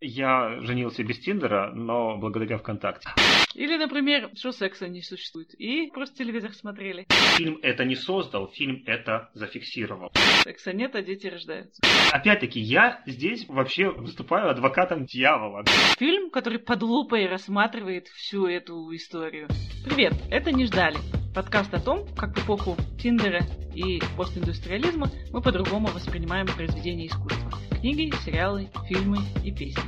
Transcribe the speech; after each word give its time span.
Я 0.00 0.60
женился 0.60 1.02
без 1.02 1.18
Тиндера, 1.20 1.72
но 1.74 2.18
благодаря 2.18 2.58
ВКонтакте. 2.58 3.08
Или, 3.54 3.78
например, 3.78 4.30
что 4.34 4.52
секса 4.52 4.88
не 4.88 5.00
существует. 5.00 5.54
И 5.54 5.90
просто 5.90 6.18
телевизор 6.18 6.52
смотрели. 6.52 7.06
Фильм 7.36 7.58
это 7.62 7.86
не 7.86 7.94
создал, 7.94 8.48
фильм 8.48 8.82
это 8.84 9.30
зафиксировал. 9.32 10.12
Секса 10.44 10.74
нет, 10.74 10.94
а 10.94 11.02
дети 11.02 11.28
рождаются. 11.28 11.82
Опять-таки, 12.12 12.60
я 12.60 13.02
здесь 13.06 13.48
вообще 13.48 13.88
выступаю 13.88 14.50
адвокатом 14.50 15.06
дьявола. 15.06 15.64
Фильм, 15.98 16.30
который 16.30 16.58
под 16.58 16.82
лупой 16.82 17.26
рассматривает 17.26 18.08
всю 18.08 18.46
эту 18.46 18.94
историю. 18.94 19.48
Привет, 19.86 20.12
это 20.30 20.52
«Не 20.52 20.66
ждали». 20.66 20.98
Подкаст 21.34 21.72
о 21.72 21.80
том, 21.80 22.06
как 22.14 22.36
в 22.36 22.44
эпоху 22.44 22.76
Тиндера 22.98 23.42
и 23.74 24.00
постиндустриализма 24.16 25.08
мы 25.32 25.40
по-другому 25.40 25.88
воспринимаем 25.88 26.46
произведения 26.46 27.06
искусства. 27.06 27.50
Книги, 27.80 28.10
сериалы, 28.24 28.68
фильмы 28.88 29.18
и 29.44 29.52
песни. 29.52 29.82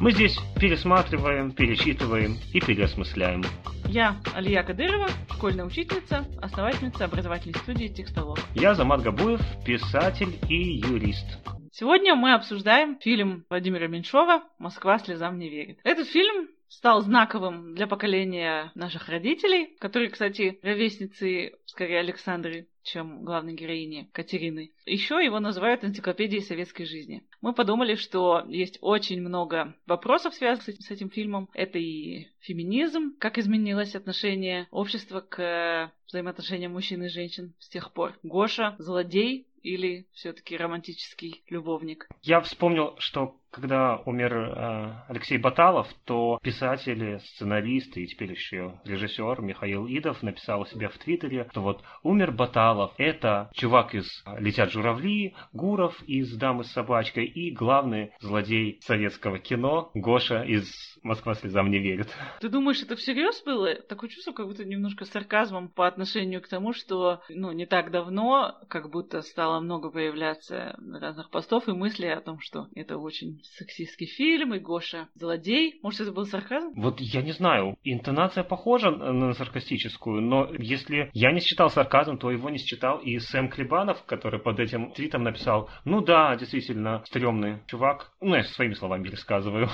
Мы 0.00 0.12
здесь 0.12 0.38
пересматриваем, 0.60 1.52
перечитываем 1.52 2.36
и 2.52 2.60
переосмысляем. 2.60 3.42
Я 3.88 4.16
Алия 4.34 4.62
Кадырова, 4.62 5.08
школьная 5.30 5.64
учительница, 5.64 6.26
основательница 6.42 7.06
образовательной 7.06 7.58
студии 7.58 7.88
«Текстолог». 7.88 8.38
Я 8.54 8.74
Замат 8.74 9.00
Габуев, 9.02 9.40
писатель 9.64 10.38
и 10.48 10.80
юрист. 10.86 11.24
Сегодня 11.72 12.14
мы 12.14 12.34
обсуждаем 12.34 12.98
фильм 13.00 13.46
Владимира 13.48 13.86
Меньшова 13.88 14.42
«Москва 14.58 14.98
слезам 14.98 15.38
не 15.38 15.48
верит». 15.48 15.78
Этот 15.84 16.08
фильм 16.08 16.48
стал 16.72 17.02
знаковым 17.02 17.74
для 17.74 17.86
поколения 17.86 18.72
наших 18.74 19.08
родителей, 19.08 19.76
которые, 19.78 20.10
кстати, 20.10 20.58
ровесницы 20.62 21.54
скорее 21.66 22.00
Александры, 22.00 22.66
чем 22.82 23.24
главной 23.24 23.54
героини 23.54 24.08
Катерины. 24.12 24.72
Еще 24.86 25.22
его 25.22 25.38
называют 25.38 25.84
энциклопедией 25.84 26.42
советской 26.42 26.84
жизни. 26.84 27.24
Мы 27.40 27.52
подумали, 27.52 27.94
что 27.94 28.44
есть 28.48 28.78
очень 28.80 29.20
много 29.20 29.74
вопросов, 29.86 30.34
связанных 30.34 30.80
с 30.80 30.90
этим 30.90 31.10
фильмом. 31.10 31.48
Это 31.52 31.78
и 31.78 32.28
феминизм, 32.40 33.14
как 33.18 33.38
изменилось 33.38 33.94
отношение 33.94 34.66
общества 34.70 35.20
к 35.20 35.92
взаимоотношениям 36.08 36.72
мужчин 36.72 37.04
и 37.04 37.08
женщин 37.08 37.54
с 37.58 37.68
тех 37.68 37.92
пор. 37.92 38.18
Гоша, 38.22 38.76
злодей, 38.78 39.46
или 39.62 40.06
все-таки 40.12 40.56
романтический 40.56 41.44
любовник? 41.48 42.08
Я 42.22 42.40
вспомнил, 42.40 42.96
что 42.98 43.36
когда 43.52 43.96
умер 44.06 44.34
э, 44.34 44.92
Алексей 45.08 45.36
Баталов, 45.36 45.86
то 46.06 46.38
писатель, 46.42 47.20
сценарист 47.20 47.96
и 47.98 48.06
теперь 48.06 48.32
еще 48.32 48.80
режиссер 48.84 49.42
Михаил 49.42 49.86
Идов 49.86 50.22
написал 50.22 50.62
у 50.62 50.66
себя 50.66 50.88
в 50.88 50.96
Твиттере, 50.96 51.46
что 51.50 51.60
вот 51.60 51.82
умер 52.02 52.32
Баталов, 52.32 52.92
это 52.96 53.50
чувак 53.52 53.94
из 53.94 54.08
«Летят 54.38 54.72
журавли», 54.72 55.34
Гуров 55.52 56.02
из 56.04 56.34
«Дамы 56.36 56.64
с 56.64 56.72
собачкой» 56.72 57.26
и 57.26 57.50
главный 57.50 58.12
злодей 58.20 58.80
советского 58.82 59.38
кино 59.38 59.90
Гоша 59.94 60.42
из 60.42 60.72
«Москва 61.02 61.34
слезам 61.34 61.70
не 61.70 61.78
верит». 61.78 62.08
Ты 62.40 62.48
думаешь, 62.48 62.82
это 62.82 62.96
всерьез 62.96 63.42
было? 63.44 63.74
Такое 63.74 64.08
чувство, 64.08 64.32
как 64.32 64.46
будто 64.46 64.64
немножко 64.64 65.04
сарказмом 65.04 65.68
по 65.68 65.86
отношению 65.86 66.40
к 66.40 66.48
тому, 66.48 66.72
что 66.72 67.20
ну, 67.28 67.52
не 67.52 67.66
так 67.66 67.90
давно 67.90 68.56
как 68.68 68.90
будто 68.90 69.20
стало 69.20 69.60
много 69.60 69.90
появляться 69.90 70.78
разных 70.78 71.28
постов 71.30 71.68
и 71.68 71.72
мыслей 71.72 72.08
о 72.08 72.22
том, 72.22 72.40
что 72.40 72.68
это 72.74 72.96
очень 72.96 73.41
сексистский 73.44 74.06
фильм, 74.06 74.54
и 74.54 74.58
Гоша 74.58 75.08
злодей. 75.14 75.78
Может, 75.82 76.02
это 76.02 76.12
был 76.12 76.26
сарказм? 76.26 76.72
Вот 76.76 77.00
я 77.00 77.22
не 77.22 77.32
знаю. 77.32 77.76
Интонация 77.84 78.44
похожа 78.44 78.90
на 78.90 79.34
саркастическую, 79.34 80.20
но 80.20 80.48
если 80.58 81.10
я 81.12 81.32
не 81.32 81.40
считал 81.40 81.70
сарказм, 81.70 82.18
то 82.18 82.30
его 82.30 82.50
не 82.50 82.58
считал 82.58 82.98
и 82.98 83.18
Сэм 83.18 83.48
Клебанов, 83.48 84.04
который 84.04 84.40
под 84.40 84.60
этим 84.60 84.92
твитом 84.92 85.22
написал, 85.22 85.68
ну 85.84 86.00
да, 86.00 86.36
действительно, 86.36 87.02
стрёмный 87.06 87.58
чувак. 87.66 88.12
Ну, 88.20 88.34
я 88.34 88.44
своими 88.44 88.74
словами 88.74 89.04
пересказываю. 89.04 89.68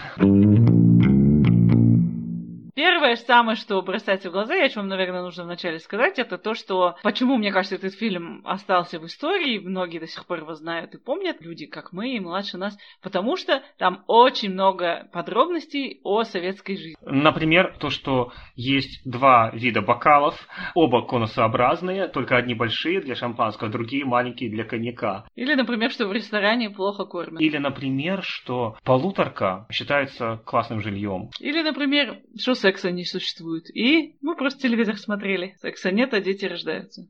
Первое 3.08 3.24
самое, 3.24 3.56
что 3.56 3.80
бросается 3.80 4.28
в 4.28 4.32
глаза, 4.32 4.54
и 4.54 4.60
о 4.60 4.68
чем, 4.68 4.86
наверное, 4.86 5.22
нужно 5.22 5.44
вначале 5.44 5.78
сказать, 5.78 6.18
это 6.18 6.36
то, 6.36 6.52
что 6.52 6.96
почему, 7.02 7.38
мне 7.38 7.50
кажется, 7.50 7.76
этот 7.76 7.94
фильм 7.94 8.42
остался 8.44 9.00
в 9.00 9.06
истории, 9.06 9.58
многие 9.58 9.98
до 9.98 10.06
сих 10.06 10.26
пор 10.26 10.40
его 10.40 10.52
знают 10.52 10.94
и 10.94 10.98
помнят, 10.98 11.40
люди, 11.40 11.64
как 11.64 11.94
мы 11.94 12.14
и 12.14 12.20
младше 12.20 12.58
нас, 12.58 12.76
потому 13.02 13.38
что 13.38 13.62
там 13.78 14.04
очень 14.08 14.50
много 14.50 15.08
подробностей 15.10 16.00
о 16.04 16.24
советской 16.24 16.76
жизни. 16.76 16.96
Например, 17.00 17.74
то, 17.80 17.88
что 17.88 18.30
есть 18.56 19.00
два 19.10 19.52
вида 19.54 19.80
бокалов, 19.80 20.34
оба 20.74 21.06
конусообразные, 21.06 22.08
только 22.08 22.36
одни 22.36 22.52
большие 22.52 23.00
для 23.00 23.14
шампанского, 23.14 23.70
другие 23.70 24.04
маленькие 24.04 24.50
для 24.50 24.64
коньяка. 24.64 25.24
Или, 25.34 25.54
например, 25.54 25.90
что 25.90 26.06
в 26.08 26.12
ресторане 26.12 26.68
плохо 26.68 27.06
кормят. 27.06 27.40
Или, 27.40 27.56
например, 27.56 28.20
что 28.22 28.76
полуторка 28.84 29.66
считается 29.72 30.42
классным 30.44 30.82
жильем. 30.82 31.30
Или, 31.40 31.62
например, 31.62 32.18
что 32.38 32.52
секса 32.52 32.90
не 32.98 33.04
существует. 33.04 33.74
И 33.74 34.16
мы 34.20 34.36
просто 34.36 34.60
телевизор 34.60 34.98
смотрели. 34.98 35.56
Секса 35.62 35.90
нет, 35.90 36.12
а 36.12 36.20
дети 36.20 36.44
рождаются. 36.44 37.06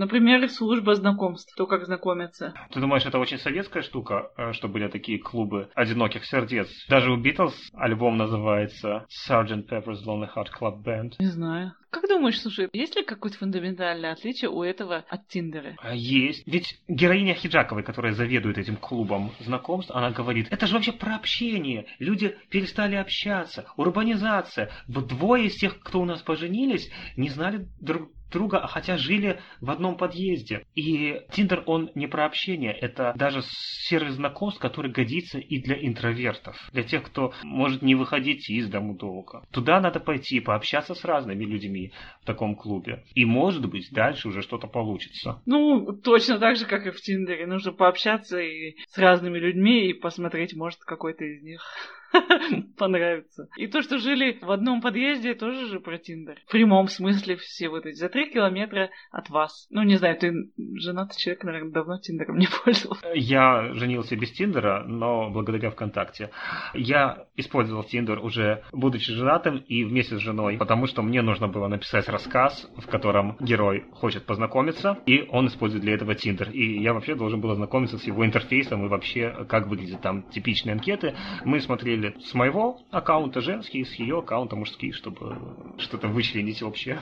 Например, 0.00 0.48
служба 0.48 0.94
знакомств, 0.94 1.54
то, 1.56 1.66
как 1.66 1.84
знакомятся. 1.84 2.54
Ты 2.72 2.80
думаешь, 2.80 3.04
это 3.04 3.18
очень 3.18 3.36
советская 3.36 3.82
штука, 3.82 4.30
э, 4.38 4.52
что 4.54 4.66
были 4.66 4.88
такие 4.88 5.18
клубы 5.18 5.68
одиноких 5.74 6.24
сердец? 6.24 6.68
Даже 6.88 7.12
у 7.12 7.18
Битлз 7.18 7.54
альбом 7.74 8.16
называется 8.16 9.06
Sgt. 9.28 9.68
Pepper's 9.68 10.02
Lonely 10.06 10.28
Heart 10.34 10.48
Club 10.58 10.82
Band. 10.82 11.12
Не 11.18 11.26
знаю. 11.26 11.74
Как 11.90 12.08
думаешь, 12.08 12.40
слушай, 12.40 12.68
есть 12.72 12.94
ли 12.94 13.02
какое-то 13.02 13.38
фундаментальное 13.38 14.12
отличие 14.12 14.48
у 14.48 14.62
этого 14.62 15.04
от 15.08 15.26
Тиндера? 15.26 15.74
А, 15.78 15.94
есть. 15.94 16.46
Ведь 16.46 16.80
героиня 16.86 17.34
Хиджаковой, 17.34 17.82
которая 17.82 18.12
заведует 18.12 18.58
этим 18.58 18.76
клубом 18.76 19.32
знакомств, 19.40 19.90
она 19.90 20.10
говорит, 20.10 20.46
это 20.50 20.66
же 20.66 20.74
вообще 20.74 20.92
про 20.92 21.16
общение. 21.16 21.86
Люди 21.98 22.36
перестали 22.48 22.94
общаться. 22.94 23.66
Урбанизация. 23.76 24.70
Вот 24.86 25.08
двое 25.08 25.46
из 25.46 25.56
тех, 25.56 25.80
кто 25.80 26.00
у 26.00 26.04
нас 26.04 26.22
поженились, 26.22 26.90
не 27.16 27.28
знали 27.28 27.66
друг 27.80 28.10
друга, 28.30 28.66
хотя 28.66 28.96
жили 28.96 29.40
в 29.60 29.70
одном 29.70 29.96
подъезде. 29.96 30.64
И 30.74 31.20
Тиндер, 31.32 31.62
он 31.66 31.90
не 31.94 32.06
про 32.06 32.26
общение, 32.26 32.72
это 32.72 33.12
даже 33.16 33.40
серый 33.42 34.10
знакомств, 34.10 34.60
который 34.60 34.90
годится 34.90 35.38
и 35.38 35.60
для 35.60 35.74
интровертов, 35.74 36.56
для 36.72 36.82
тех, 36.82 37.02
кто 37.02 37.32
может 37.42 37.82
не 37.82 37.94
выходить 37.94 38.48
из 38.48 38.68
дому 38.68 38.94
долго. 38.94 39.44
Туда 39.50 39.80
надо 39.80 40.00
пойти, 40.00 40.40
пообщаться 40.40 40.94
с 40.94 41.04
разными 41.04 41.44
людьми 41.44 41.79
в 42.22 42.26
таком 42.26 42.56
клубе. 42.56 43.04
И, 43.14 43.24
может 43.24 43.68
быть, 43.68 43.90
дальше 43.92 44.28
уже 44.28 44.42
что-то 44.42 44.66
получится. 44.66 45.42
Ну, 45.46 45.92
точно 45.92 46.38
так 46.38 46.56
же, 46.56 46.66
как 46.66 46.86
и 46.86 46.90
в 46.90 47.00
Тиндере. 47.00 47.46
Нужно 47.46 47.72
пообщаться 47.72 48.38
и 48.38 48.76
с 48.88 48.98
разными 48.98 49.38
людьми 49.38 49.88
и 49.88 49.94
посмотреть, 49.94 50.54
может, 50.54 50.80
какой-то 50.80 51.24
из 51.24 51.42
них 51.42 51.62
понравится. 52.76 53.48
И 53.56 53.66
то, 53.66 53.82
что 53.82 53.98
жили 53.98 54.38
в 54.40 54.50
одном 54.50 54.80
подъезде, 54.80 55.34
тоже 55.34 55.66
же 55.66 55.80
про 55.80 55.98
Тиндер. 55.98 56.40
В 56.46 56.50
прямом 56.50 56.88
смысле 56.88 57.36
все 57.36 57.68
вот 57.68 57.86
эти. 57.86 57.96
За 57.96 58.08
три 58.08 58.30
километра 58.30 58.90
от 59.10 59.30
вас. 59.30 59.66
Ну, 59.70 59.82
не 59.82 59.96
знаю, 59.96 60.16
ты 60.16 60.32
женатый 60.74 61.16
человек, 61.18 61.44
наверное, 61.44 61.72
давно 61.72 61.98
Тиндером 61.98 62.38
не 62.38 62.48
пользовался. 62.64 63.06
Я 63.14 63.72
женился 63.74 64.16
без 64.16 64.32
Тиндера, 64.32 64.84
но 64.86 65.30
благодаря 65.30 65.70
ВКонтакте. 65.70 66.30
Я 66.74 67.26
использовал 67.36 67.84
Тиндер 67.84 68.18
уже 68.18 68.62
будучи 68.72 69.12
женатым 69.12 69.58
и 69.58 69.84
вместе 69.84 70.16
с 70.16 70.20
женой, 70.20 70.56
потому 70.58 70.86
что 70.86 71.02
мне 71.02 71.22
нужно 71.22 71.48
было 71.48 71.68
написать 71.68 72.08
рассказ, 72.08 72.68
в 72.76 72.86
котором 72.86 73.36
герой 73.40 73.84
хочет 73.92 74.24
познакомиться, 74.24 74.98
и 75.06 75.26
он 75.30 75.46
использует 75.46 75.82
для 75.82 75.94
этого 75.94 76.14
Тиндер. 76.14 76.50
И 76.50 76.80
я 76.80 76.92
вообще 76.92 77.14
должен 77.14 77.40
был 77.40 77.50
ознакомиться 77.50 77.98
с 77.98 78.04
его 78.04 78.24
интерфейсом 78.24 78.84
и 78.84 78.88
вообще, 78.88 79.46
как 79.48 79.66
выглядят 79.66 80.00
там 80.00 80.22
типичные 80.30 80.74
анкеты. 80.74 81.14
Мы 81.44 81.60
смотрели 81.60 81.99
или 82.00 82.18
с 82.20 82.34
моего 82.34 82.80
аккаунта 82.90 83.40
женские, 83.40 83.84
с 83.84 83.94
ее 83.94 84.18
аккаунта 84.18 84.56
мужские, 84.56 84.92
чтобы 84.92 85.36
что-то 85.78 86.08
вычленить 86.08 86.62
общее. 86.62 87.00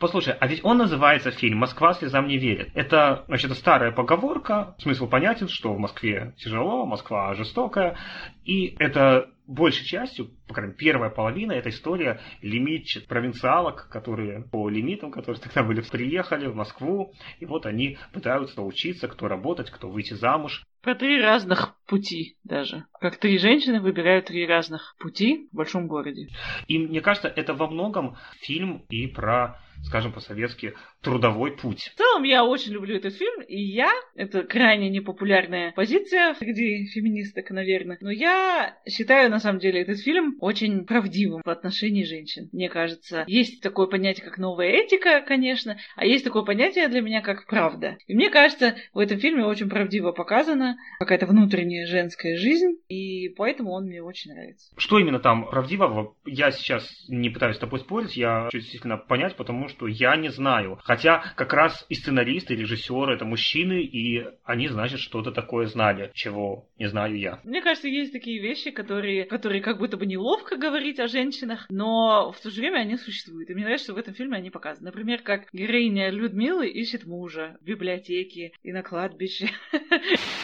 Послушай, 0.00 0.34
а 0.38 0.46
ведь 0.46 0.64
он 0.64 0.78
называется 0.78 1.32
фильм 1.32 1.58
«Москва 1.58 1.92
слезам 1.92 2.28
не 2.28 2.38
верит». 2.38 2.70
Это, 2.74 3.24
значит, 3.26 3.52
старая 3.56 3.90
поговорка, 3.90 4.76
смысл 4.78 5.08
понятен, 5.08 5.48
что 5.48 5.74
в 5.74 5.78
Москве 5.78 6.34
тяжело, 6.36 6.86
Москва 6.86 7.34
жестокая, 7.34 7.96
и 8.44 8.76
это 8.78 9.28
большей 9.48 9.84
частью, 9.86 10.30
по 10.46 10.54
крайней 10.54 10.72
мере, 10.72 10.78
первая 10.78 11.10
половина, 11.10 11.52
эта 11.52 11.70
история 11.70 12.20
лимитчит 12.42 13.08
провинциалок, 13.08 13.88
которые 13.88 14.42
по 14.42 14.68
лимитам, 14.68 15.10
которые 15.10 15.40
тогда 15.40 15.64
были, 15.64 15.80
приехали 15.80 16.46
в 16.46 16.54
Москву, 16.54 17.12
и 17.40 17.46
вот 17.46 17.66
они 17.66 17.98
пытаются 18.12 18.62
учиться, 18.62 19.08
кто 19.08 19.26
работать, 19.26 19.70
кто 19.70 19.88
выйти 19.88 20.14
замуж. 20.14 20.64
Про 20.82 20.94
три 20.94 21.20
разных 21.20 21.74
пути 21.86 22.36
даже. 22.44 22.84
Как 23.00 23.16
три 23.16 23.38
женщины 23.38 23.80
выбирают 23.80 24.26
три 24.26 24.46
разных 24.46 24.94
пути 25.00 25.48
в 25.50 25.56
большом 25.56 25.88
городе. 25.88 26.28
И 26.68 26.78
мне 26.78 27.00
кажется, 27.00 27.28
это 27.28 27.54
во 27.54 27.68
многом 27.68 28.16
фильм 28.40 28.84
и 28.90 29.06
про 29.06 29.58
скажем 29.84 30.12
по-советски, 30.12 30.74
трудовой 31.02 31.52
путь. 31.52 31.90
В 31.94 31.96
целом, 31.96 32.24
я 32.24 32.44
очень 32.44 32.72
люблю 32.72 32.96
этот 32.96 33.14
фильм, 33.14 33.42
и 33.42 33.60
я, 33.60 33.90
это 34.14 34.42
крайне 34.42 34.90
непопулярная 34.90 35.72
позиция 35.72 36.34
среди 36.34 36.86
феминисток, 36.86 37.50
наверное, 37.50 37.98
но 38.00 38.10
я 38.10 38.76
считаю, 38.88 39.30
на 39.30 39.38
самом 39.38 39.60
деле, 39.60 39.80
этот 39.80 40.00
фильм 40.00 40.36
очень 40.40 40.84
правдивым 40.84 41.42
в 41.44 41.48
отношении 41.48 42.04
женщин. 42.04 42.48
Мне 42.52 42.68
кажется, 42.68 43.24
есть 43.26 43.62
такое 43.62 43.86
понятие, 43.86 44.24
как 44.24 44.38
новая 44.38 44.68
этика, 44.68 45.20
конечно, 45.20 45.78
а 45.96 46.04
есть 46.04 46.24
такое 46.24 46.42
понятие 46.42 46.88
для 46.88 47.00
меня, 47.00 47.20
как 47.20 47.46
правда. 47.46 47.96
И 48.06 48.14
мне 48.14 48.30
кажется, 48.30 48.76
в 48.92 48.98
этом 48.98 49.18
фильме 49.18 49.44
очень 49.44 49.68
правдиво 49.68 50.12
показана 50.12 50.76
какая-то 50.98 51.26
внутренняя 51.26 51.86
женская 51.86 52.36
жизнь, 52.36 52.76
и 52.88 53.28
поэтому 53.30 53.72
он 53.72 53.86
мне 53.86 54.02
очень 54.02 54.32
нравится. 54.32 54.72
Что 54.76 54.98
именно 54.98 55.20
там 55.20 55.48
правдивого? 55.48 56.16
Я 56.24 56.50
сейчас 56.50 56.88
не 57.08 57.30
пытаюсь 57.30 57.56
с 57.56 57.60
тобой 57.60 57.80
спорить, 57.80 58.16
я 58.16 58.44
хочу 58.46 58.58
действительно 58.58 58.96
понять, 58.96 59.36
потому 59.36 59.67
что 59.68 59.86
я 59.86 60.16
не 60.16 60.28
знаю. 60.28 60.78
Хотя 60.82 61.22
как 61.36 61.52
раз 61.52 61.84
и 61.88 61.94
сценаристы, 61.94 62.54
и 62.54 62.56
режиссеры 62.56 63.14
это 63.14 63.24
мужчины, 63.24 63.82
и 63.82 64.26
они, 64.44 64.68
значит, 64.68 65.00
что-то 65.00 65.32
такое 65.32 65.66
знали, 65.66 66.10
чего 66.14 66.66
не 66.78 66.86
знаю 66.88 67.18
я. 67.18 67.40
Мне 67.44 67.62
кажется, 67.62 67.88
есть 67.88 68.12
такие 68.12 68.40
вещи, 68.40 68.70
которые, 68.70 69.24
которые 69.24 69.62
как 69.62 69.78
будто 69.78 69.96
бы 69.96 70.06
неловко 70.06 70.56
говорить 70.56 71.00
о 71.00 71.08
женщинах, 71.08 71.66
но 71.68 72.32
в 72.32 72.40
то 72.40 72.50
же 72.50 72.60
время 72.60 72.80
они 72.80 72.96
существуют. 72.96 73.50
И 73.50 73.54
мне 73.54 73.64
нравится, 73.64 73.86
что 73.86 73.94
в 73.94 73.98
этом 73.98 74.14
фильме 74.14 74.36
они 74.38 74.50
показаны. 74.50 74.86
Например, 74.86 75.22
как 75.22 75.48
героиня 75.52 76.10
Людмилы 76.10 76.68
ищет 76.68 77.06
мужа 77.06 77.56
в 77.60 77.64
библиотеке 77.64 78.52
и 78.62 78.72
на 78.72 78.82
кладбище. 78.82 79.48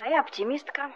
А 0.00 0.08
я 0.08 0.20
оптимистка. 0.20 0.92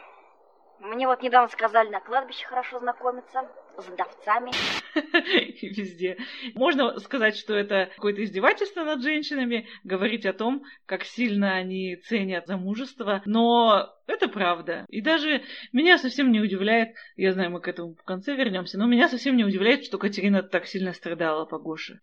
Мне 0.81 1.07
вот 1.09 1.23
недавно 1.23 1.49
сказали 1.49 1.89
на 1.89 2.01
кладбище 2.01 2.47
хорошо 2.47 2.79
знакомиться 2.79 3.49
вдовцами. 3.83 4.51
И 5.61 5.69
везде. 5.69 6.17
Можно 6.55 6.99
сказать, 7.01 7.37
что 7.37 7.55
это 7.55 7.91
какое-то 7.95 8.25
издевательство 8.25 8.85
над 8.85 9.03
женщинами, 9.03 9.67
говорить 9.85 10.27
о 10.27 10.33
том, 10.33 10.65
как 10.87 11.05
сильно 11.05 11.55
они 11.55 11.97
ценят 11.97 12.47
замужество, 12.47 13.23
но 13.25 13.95
это 14.07 14.29
правда. 14.29 14.87
И 14.89 15.01
даже 15.01 15.43
меня 15.73 15.99
совсем 15.99 16.33
не 16.33 16.41
удивляет, 16.41 16.95
я 17.17 17.33
знаю, 17.33 17.51
мы 17.51 17.61
к 17.61 17.69
этому 17.69 17.95
в 17.95 18.03
конце 18.05 18.35
вернемся, 18.35 18.79
но 18.79 18.87
меня 18.87 19.09
совсем 19.09 19.37
не 19.37 19.45
удивляет, 19.45 19.85
что 19.85 19.99
Катерина 19.99 20.43
так 20.43 20.67
сильно 20.67 20.93
страдала 20.93 21.45
по 21.45 21.59
Гоше. 21.59 22.01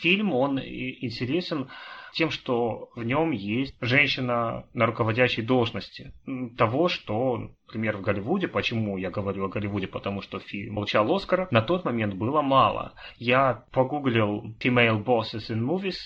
Фильм, 0.00 0.34
он 0.34 0.58
интересен 0.60 1.68
тем, 2.14 2.30
что 2.30 2.90
в 2.94 3.04
нем 3.04 3.32
есть 3.32 3.74
женщина 3.80 4.66
на 4.72 4.86
руководящей 4.86 5.42
должности. 5.42 6.12
Того, 6.56 6.88
что 6.88 7.50
например, 7.66 7.96
в 7.96 8.02
Голливуде. 8.02 8.48
Почему 8.48 8.96
я 8.96 9.10
говорю 9.10 9.44
о 9.44 9.48
Голливуде? 9.48 9.86
Потому 9.86 10.22
что 10.22 10.38
фильм 10.38 10.74
«Молчал 10.74 11.12
Оскара» 11.12 11.48
на 11.50 11.60
тот 11.60 11.84
момент 11.84 12.14
было 12.14 12.42
мало. 12.42 12.94
Я 13.16 13.64
погуглил 13.72 14.54
«Female 14.62 15.02
Bosses 15.02 15.50
in 15.50 15.60
Movies» 15.60 15.96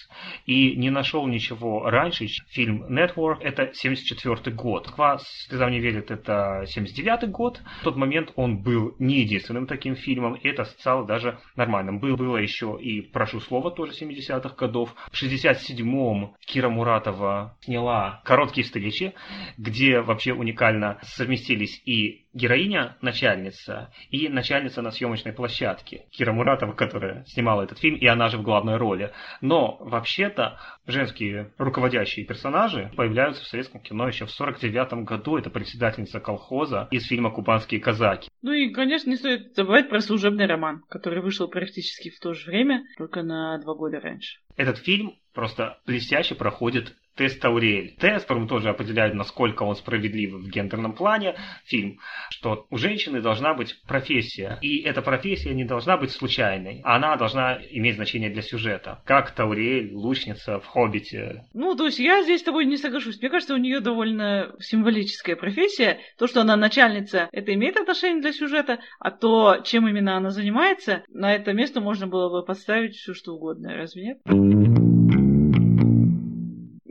и 0.46 0.76
не 0.76 0.90
нашел 0.90 1.26
ничего 1.26 1.88
раньше. 1.90 2.26
Фильм 2.48 2.84
«Network»— 2.84 3.38
это 3.40 3.72
74 3.74 4.54
год. 4.56 4.90
«Квас 4.90 5.22
слезам 5.48 5.70
не 5.70 5.80
верит»— 5.80 6.10
это 6.10 6.64
79 6.66 7.30
год. 7.30 7.60
В 7.80 7.84
тот 7.84 7.96
момент 7.96 8.32
он 8.36 8.62
был 8.62 8.94
не 8.98 9.20
единственным 9.20 9.66
таким 9.66 9.94
фильмом, 9.94 10.34
и 10.34 10.48
это 10.48 10.64
стало 10.64 11.06
даже 11.06 11.38
нормальным. 11.56 11.98
Был, 11.98 12.16
было 12.16 12.38
еще 12.38 12.78
и 12.80 13.02
«Прошу 13.02 13.40
слова» 13.40 13.70
тоже 13.70 13.92
70-х 13.92 14.54
годов. 14.56 14.94
В 15.12 15.22
67-м 15.22 16.34
Кира 16.46 16.68
Муратова 16.68 17.56
сняла 17.60 18.22
«Короткие 18.24 18.64
встречи», 18.64 19.14
где 19.58 20.00
вообще 20.00 20.32
уникально 20.32 20.98
совместили 21.02 21.47
появились 21.48 21.82
и 21.84 22.26
героиня, 22.34 22.96
начальница, 23.00 23.92
и 24.10 24.28
начальница 24.28 24.82
на 24.82 24.90
съемочной 24.90 25.32
площадке, 25.32 26.06
Кира 26.10 26.32
Муратова, 26.32 26.72
которая 26.72 27.24
снимала 27.26 27.62
этот 27.62 27.78
фильм, 27.78 27.96
и 27.96 28.06
она 28.06 28.28
же 28.28 28.38
в 28.38 28.42
главной 28.42 28.76
роли. 28.76 29.12
Но 29.40 29.78
вообще-то 29.80 30.60
женские 30.86 31.52
руководящие 31.58 32.26
персонажи 32.26 32.92
появляются 32.96 33.42
в 33.44 33.48
советском 33.48 33.80
кино 33.80 34.08
еще 34.08 34.26
в 34.26 34.30
49 34.30 35.04
году. 35.04 35.36
Это 35.36 35.50
председательница 35.50 36.20
колхоза 36.20 36.88
из 36.90 37.06
фильма 37.06 37.30
«Кубанские 37.30 37.80
казаки». 37.80 38.28
Ну 38.42 38.52
и, 38.52 38.70
конечно, 38.70 39.10
не 39.10 39.16
стоит 39.16 39.56
забывать 39.56 39.88
про 39.88 40.00
служебный 40.00 40.46
роман, 40.46 40.84
который 40.88 41.20
вышел 41.20 41.48
практически 41.48 42.10
в 42.10 42.20
то 42.20 42.34
же 42.34 42.50
время, 42.50 42.84
только 42.96 43.22
на 43.22 43.58
два 43.58 43.74
года 43.74 44.00
раньше. 44.00 44.38
Этот 44.56 44.78
фильм 44.78 45.14
просто 45.32 45.78
блестяще 45.86 46.34
проходит 46.34 46.94
тест 47.18 47.40
Таурель. 47.40 47.94
Тест, 47.98 48.26
которым 48.26 48.48
тоже 48.48 48.70
определяет, 48.70 49.14
насколько 49.14 49.64
он 49.64 49.74
справедлив 49.74 50.34
в 50.34 50.48
гендерном 50.48 50.94
плане, 50.94 51.34
фильм, 51.64 51.98
что 52.30 52.66
у 52.70 52.78
женщины 52.78 53.20
должна 53.20 53.54
быть 53.54 53.82
профессия. 53.86 54.58
И 54.62 54.82
эта 54.82 55.02
профессия 55.02 55.52
не 55.52 55.64
должна 55.64 55.96
быть 55.96 56.12
случайной. 56.12 56.80
Она 56.84 57.16
должна 57.16 57.58
иметь 57.70 57.96
значение 57.96 58.30
для 58.30 58.42
сюжета. 58.42 59.02
Как 59.04 59.32
Таурель, 59.32 59.92
лучница 59.92 60.60
в 60.60 60.66
«Хоббите». 60.66 61.42
Ну, 61.52 61.74
то 61.74 61.86
есть 61.86 61.98
я 61.98 62.22
здесь 62.22 62.40
с 62.40 62.44
тобой 62.44 62.64
не 62.64 62.76
соглашусь. 62.76 63.20
Мне 63.20 63.30
кажется, 63.30 63.54
у 63.54 63.58
нее 63.58 63.80
довольно 63.80 64.54
символическая 64.60 65.34
профессия. 65.34 65.98
То, 66.18 66.28
что 66.28 66.42
она 66.42 66.56
начальница, 66.56 67.28
это 67.32 67.52
имеет 67.54 67.76
отношение 67.76 68.22
для 68.22 68.32
сюжета, 68.32 68.78
а 69.00 69.10
то, 69.10 69.58
чем 69.64 69.88
именно 69.88 70.16
она 70.16 70.30
занимается, 70.30 71.02
на 71.08 71.34
это 71.34 71.52
место 71.52 71.80
можно 71.80 72.06
было 72.06 72.30
бы 72.30 72.46
подставить 72.46 72.94
все 72.94 73.12
что 73.12 73.34
угодно. 73.34 73.74
Разве 73.74 74.02
нет? 74.04 74.18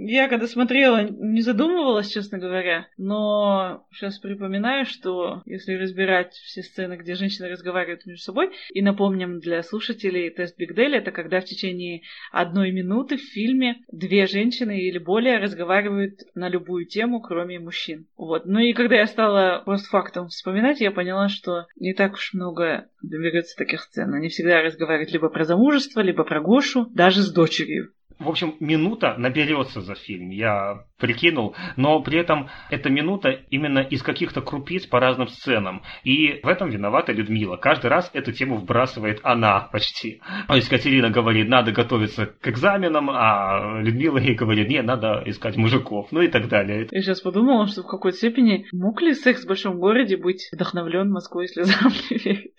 Я 0.09 0.29
когда 0.29 0.47
смотрела, 0.47 1.03
не 1.03 1.41
задумывалась, 1.41 2.07
честно 2.07 2.37
говоря, 2.37 2.87
но 2.97 3.85
сейчас 3.91 4.19
припоминаю, 4.19 4.85
что 4.85 5.41
если 5.45 5.73
разбирать 5.73 6.31
все 6.31 6.63
сцены, 6.63 6.95
где 6.95 7.15
женщины 7.15 7.49
разговаривают 7.49 8.05
между 8.05 8.23
собой, 8.23 8.51
и 8.71 8.81
напомним 8.81 9.41
для 9.41 9.61
слушателей 9.63 10.29
тест 10.29 10.57
Биг 10.57 10.77
это 10.77 11.11
когда 11.11 11.41
в 11.41 11.45
течение 11.45 12.03
одной 12.31 12.71
минуты 12.71 13.17
в 13.17 13.21
фильме 13.21 13.79
две 13.91 14.27
женщины 14.27 14.79
или 14.79 14.97
более 14.97 15.39
разговаривают 15.39 16.21
на 16.35 16.47
любую 16.47 16.85
тему, 16.85 17.19
кроме 17.19 17.59
мужчин. 17.59 18.07
Вот. 18.15 18.45
Ну 18.45 18.59
и 18.59 18.71
когда 18.71 18.95
я 18.95 19.07
стала 19.07 19.61
постфактом 19.65 20.29
вспоминать, 20.29 20.79
я 20.79 20.91
поняла, 20.91 21.27
что 21.27 21.65
не 21.75 21.93
так 21.93 22.13
уж 22.13 22.33
много 22.33 22.87
берется 23.01 23.57
таких 23.57 23.81
сцен. 23.81 24.13
Они 24.13 24.29
всегда 24.29 24.61
разговаривают 24.61 25.11
либо 25.11 25.27
про 25.27 25.43
замужество, 25.43 25.99
либо 25.99 26.23
про 26.23 26.39
Гошу, 26.39 26.85
даже 26.93 27.21
с 27.21 27.29
дочерью. 27.29 27.91
В 28.19 28.29
общем, 28.29 28.55
минута 28.59 29.15
наберется 29.17 29.81
за 29.81 29.93
фильм, 29.93 30.31
я 30.31 30.85
прикинул, 30.97 31.55
но 31.75 32.01
при 32.01 32.17
этом 32.17 32.49
эта 32.71 32.89
минута 32.89 33.29
именно 33.51 33.79
из 33.79 34.01
каких-то 34.01 34.41
крупиц 34.41 34.87
по 34.87 34.99
разным 34.99 35.27
сценам. 35.27 35.83
И 36.03 36.39
в 36.41 36.47
этом 36.47 36.69
виновата 36.69 37.11
Людмила. 37.11 37.57
Каждый 37.57 37.87
раз 37.87 38.09
эту 38.13 38.31
тему 38.31 38.57
вбрасывает 38.57 39.19
она 39.23 39.69
почти. 39.71 40.21
То 40.47 40.55
есть 40.55 40.67
Катерина 40.67 41.11
говорит, 41.11 41.47
надо 41.47 41.71
готовиться 41.71 42.25
к 42.25 42.47
экзаменам, 42.47 43.09
а 43.11 43.81
Людмила 43.81 44.17
ей 44.17 44.33
говорит, 44.33 44.67
нет, 44.67 44.85
надо 44.85 45.21
искать 45.25 45.55
мужиков, 45.55 46.07
ну 46.11 46.21
и 46.21 46.27
так 46.27 46.47
далее. 46.47 46.87
Я 46.91 47.01
сейчас 47.01 47.21
подумала, 47.21 47.67
что 47.67 47.83
в 47.83 47.87
какой-то 47.87 48.17
степени 48.17 48.65
мог 48.73 49.01
ли 49.01 49.13
секс 49.13 49.43
в 49.43 49.47
большом 49.47 49.77
городе 49.77 50.17
быть 50.17 50.49
вдохновлен 50.51 51.11
Москвой, 51.11 51.47
слезам 51.47 51.91
не. 52.09 52.51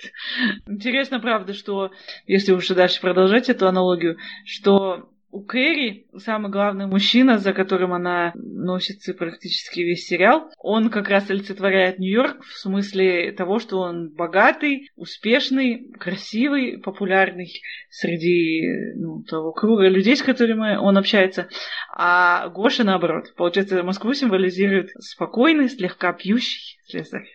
Интересно, 0.69 1.19
правда, 1.19 1.53
что, 1.53 1.91
если 2.27 2.53
уж 2.53 2.69
дальше 2.69 3.01
продолжать 3.01 3.49
эту 3.49 3.67
аналогию, 3.67 4.19
что 4.45 5.09
у 5.31 5.43
Кэрри 5.43 6.07
самый 6.17 6.51
главный 6.51 6.87
мужчина, 6.87 7.39
за 7.39 7.53
которым 7.53 7.93
она 7.93 8.33
носится 8.35 9.13
практически 9.13 9.81
весь 9.81 10.07
сериал, 10.07 10.51
он 10.59 10.91
как 10.91 11.09
раз 11.09 11.29
олицетворяет 11.31 11.99
Нью-Йорк 11.99 12.43
в 12.45 12.59
смысле 12.59 13.33
того, 13.33 13.59
что 13.59 13.79
он 13.79 14.11
богатый, 14.11 14.91
успешный, 14.97 15.93
красивый, 15.99 16.79
популярный 16.79 17.53
среди 17.91 18.95
ну, 18.97 19.23
того 19.25 19.53
круга 19.53 19.89
людей, 19.89 20.17
с 20.17 20.23
которыми 20.23 20.77
он 20.77 20.97
общается. 20.97 21.49
А 21.95 22.49
Гоша 22.49 22.85
наоборот. 22.85 23.35
Получается, 23.37 23.83
Москву 23.83 24.15
символизирует 24.15 24.91
спокойный, 24.99 25.69
слегка 25.69 26.13
пьющий 26.13 26.81
слесарь. 26.87 27.29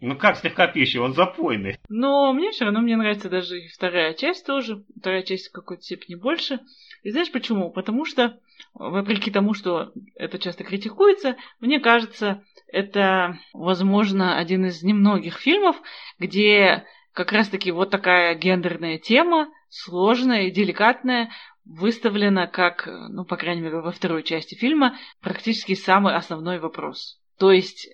Ну 0.00 0.16
как 0.16 0.36
слегка 0.36 0.68
пищи, 0.68 0.96
он 0.98 1.14
запойный. 1.14 1.78
Но 1.88 2.32
мне 2.32 2.50
все 2.50 2.64
равно 2.64 2.80
мне 2.80 2.96
нравится 2.96 3.28
даже 3.28 3.58
и 3.58 3.68
вторая 3.68 4.14
часть 4.14 4.46
тоже. 4.46 4.84
Вторая 4.98 5.22
часть 5.22 5.48
в 5.48 5.52
какой-то 5.52 5.82
степени 5.82 6.14
больше. 6.14 6.60
И 7.02 7.10
знаешь 7.10 7.32
почему? 7.32 7.70
Потому 7.70 8.04
что, 8.04 8.38
вопреки 8.74 9.30
тому, 9.30 9.54
что 9.54 9.92
это 10.14 10.38
часто 10.38 10.64
критикуется, 10.64 11.36
мне 11.60 11.80
кажется, 11.80 12.44
это, 12.68 13.38
возможно, 13.52 14.38
один 14.38 14.66
из 14.66 14.82
немногих 14.82 15.38
фильмов, 15.38 15.76
где 16.18 16.84
как 17.12 17.32
раз-таки 17.32 17.72
вот 17.72 17.90
такая 17.90 18.34
гендерная 18.34 18.98
тема, 18.98 19.48
сложная 19.68 20.44
и 20.44 20.50
деликатная, 20.52 21.30
выставлена 21.64 22.46
как, 22.46 22.86
ну, 22.86 23.24
по 23.24 23.36
крайней 23.36 23.62
мере, 23.62 23.80
во 23.80 23.90
второй 23.90 24.22
части 24.22 24.54
фильма, 24.54 24.96
практически 25.20 25.74
самый 25.74 26.14
основной 26.14 26.58
вопрос. 26.58 27.20
То 27.38 27.52
есть 27.52 27.88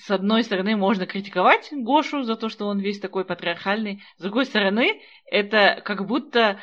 с 0.00 0.10
одной 0.10 0.44
стороны, 0.44 0.76
можно 0.76 1.06
критиковать 1.06 1.68
Гошу 1.72 2.22
за 2.22 2.36
то, 2.36 2.48
что 2.48 2.66
он 2.66 2.78
весь 2.78 3.00
такой 3.00 3.24
патриархальный. 3.24 4.02
С 4.16 4.22
другой 4.22 4.46
стороны, 4.46 5.00
это 5.26 5.82
как 5.84 6.06
будто 6.06 6.60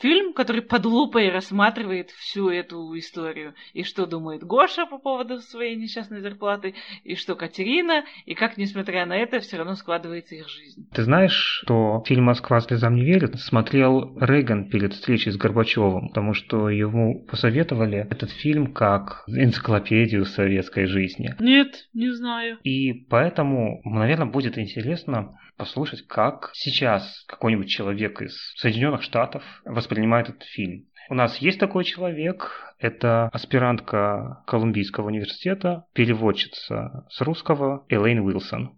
фильм, 0.00 0.32
который 0.32 0.62
под 0.62 0.84
лупой 0.84 1.30
рассматривает 1.30 2.10
всю 2.10 2.48
эту 2.48 2.96
историю. 2.98 3.54
И 3.72 3.82
что 3.82 4.06
думает 4.06 4.44
Гоша 4.44 4.86
по 4.86 4.98
поводу 4.98 5.38
своей 5.38 5.76
несчастной 5.76 6.20
зарплаты, 6.20 6.74
и 7.04 7.16
что 7.16 7.34
Катерина, 7.34 8.04
и 8.26 8.34
как, 8.34 8.56
несмотря 8.56 9.06
на 9.06 9.16
это, 9.16 9.40
все 9.40 9.56
равно 9.56 9.74
складывается 9.74 10.34
их 10.34 10.48
жизнь. 10.48 10.88
Ты 10.92 11.02
знаешь, 11.02 11.60
что 11.62 12.02
фильм 12.06 12.24
«Москва 12.24 12.60
слезам 12.60 12.94
не 12.94 13.04
верит» 13.04 13.38
смотрел 13.40 14.16
Рейган 14.18 14.68
перед 14.68 14.92
встречей 14.92 15.32
с 15.32 15.36
Горбачевым, 15.36 16.08
потому 16.08 16.34
что 16.34 16.68
ему 16.68 17.24
посоветовали 17.24 18.06
этот 18.10 18.30
фильм 18.30 18.72
как 18.72 19.24
энциклопедию 19.26 20.24
советской 20.24 20.86
жизни. 20.86 21.34
Нет, 21.38 21.88
не 21.94 22.10
знаю. 22.10 22.58
И 22.62 22.92
поэтому, 22.92 23.80
наверное, 23.84 24.26
будет 24.26 24.58
интересно 24.58 25.38
послушать, 25.56 26.06
как 26.06 26.50
сейчас 26.54 27.24
какой-нибудь 27.26 27.68
человек 27.68 28.22
из 28.22 28.34
Соединенных 28.56 29.02
Штатов 29.02 29.42
воспринимает 29.64 30.28
этот 30.30 30.44
фильм. 30.44 30.86
У 31.10 31.14
нас 31.14 31.38
есть 31.38 31.58
такой 31.58 31.84
человек, 31.84 32.74
это 32.78 33.28
аспирантка 33.32 34.42
Колумбийского 34.46 35.06
университета, 35.06 35.84
переводчица 35.94 37.06
с 37.08 37.20
русского 37.22 37.86
Элейн 37.88 38.20
Уилсон. 38.20 38.76